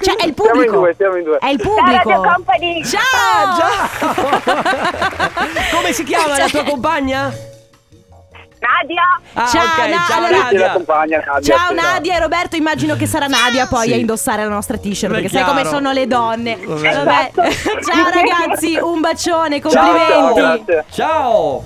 Cioè, 0.04 0.16
è 0.16 0.26
il 0.26 0.26
Siamo 0.26 0.26
in 0.26 0.34
pubblico. 0.34 0.72
due, 0.76 0.94
siamo 0.96 1.16
in 1.16 1.24
due. 1.24 1.38
È 1.38 1.46
il 1.48 1.58
pubblico. 1.60 2.08
Radio 2.10 2.30
Company. 2.30 2.84
Ciao! 2.84 4.10
Come 5.72 5.92
si 5.92 6.04
chiama 6.04 6.36
la 6.38 6.48
tua 6.48 6.64
compagna? 6.64 7.31
Nadia. 8.62 9.02
Ah, 9.34 9.46
Ciao, 9.46 9.64
ok, 9.64 9.88
Na- 9.88 10.04
ciao 10.06 10.24
allora- 10.24 10.42
Nadia. 10.44 10.72
compagna, 10.72 11.22
Nadia, 11.26 11.56
Ciao 11.56 11.72
Nadia 11.74 12.16
e 12.16 12.20
Roberto, 12.20 12.56
immagino 12.56 12.94
che 12.96 13.06
sarà 13.06 13.26
Nadia 13.26 13.66
poi 13.66 13.86
Sì. 13.88 13.92
a 13.94 13.96
indossare 13.96 14.44
la 14.44 14.50
nostra 14.50 14.76
t-shirt, 14.78 15.08
Beh, 15.12 15.20
perché 15.20 15.28
sai 15.36 15.44
come 15.44 15.62
chiaro. 15.62 15.76
sono 15.76 15.92
le 15.92 16.06
donne. 16.06 16.58
Vabbè. 16.64 16.94
Vabbè. 16.94 17.30
Ciao 17.82 18.10
ragazzi, 18.12 18.78
un 18.80 19.00
bacione, 19.00 19.60
Ciao, 19.60 19.70
complimenti. 19.70 20.40
grazie. 20.40 20.84
Ciao. 20.90 21.62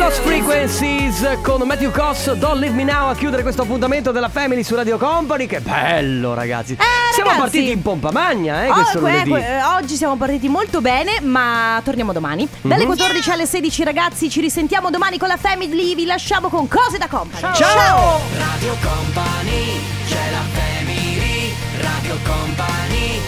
Lost 0.00 0.22
Frequencies 0.22 1.38
con 1.42 1.60
Matthew 1.66 1.90
Coss, 1.90 2.32
Don't 2.32 2.58
Leave 2.58 2.74
Me 2.74 2.84
Now 2.84 3.10
a 3.10 3.14
chiudere 3.14 3.42
questo 3.42 3.62
appuntamento 3.62 4.12
della 4.12 4.30
Family 4.30 4.62
su 4.62 4.74
Radio 4.74 4.96
Company. 4.96 5.44
Che 5.46 5.60
bello, 5.60 6.32
ragazzi! 6.32 6.74
Siamo 7.12 7.28
Eh, 7.28 7.32
ragazzi. 7.34 7.38
partiti 7.38 7.70
in 7.70 7.82
pompa 7.82 8.10
magna, 8.10 8.64
eh, 8.64 8.70
Oh, 8.70 8.74
questo 8.74 8.98
que- 9.00 9.10
lunedì. 9.10 9.30
que- 9.30 9.46
eh, 9.58 9.62
oggi 9.62 9.96
siamo 9.96 10.16
partiti 10.16 10.48
molto 10.48 10.80
bene, 10.80 11.20
ma 11.20 11.80
torniamo 11.84 12.14
domani. 12.14 12.48
Dalle 12.62 12.80
Mhm. 12.84 12.86
14 12.88 13.30
alle 13.30 13.44
16, 13.46 13.84
ragazzi, 13.84 14.30
ci 14.30 14.40
risentiamo 14.40 14.88
domani 14.88 15.18
con 15.18 15.28
la 15.28 15.36
Family. 15.36 15.94
Vi 15.94 16.06
lasciamo 16.06 16.48
con 16.48 16.66
cose 16.66 16.96
da 16.96 17.06
company. 17.06 17.54
Ciao. 17.54 18.20
Radio 18.38 18.74
Company, 18.80 19.80
c'è 20.08 20.30
la 20.30 20.44
family, 20.58 21.52
Radio 21.82 22.16
Company, 22.24 23.20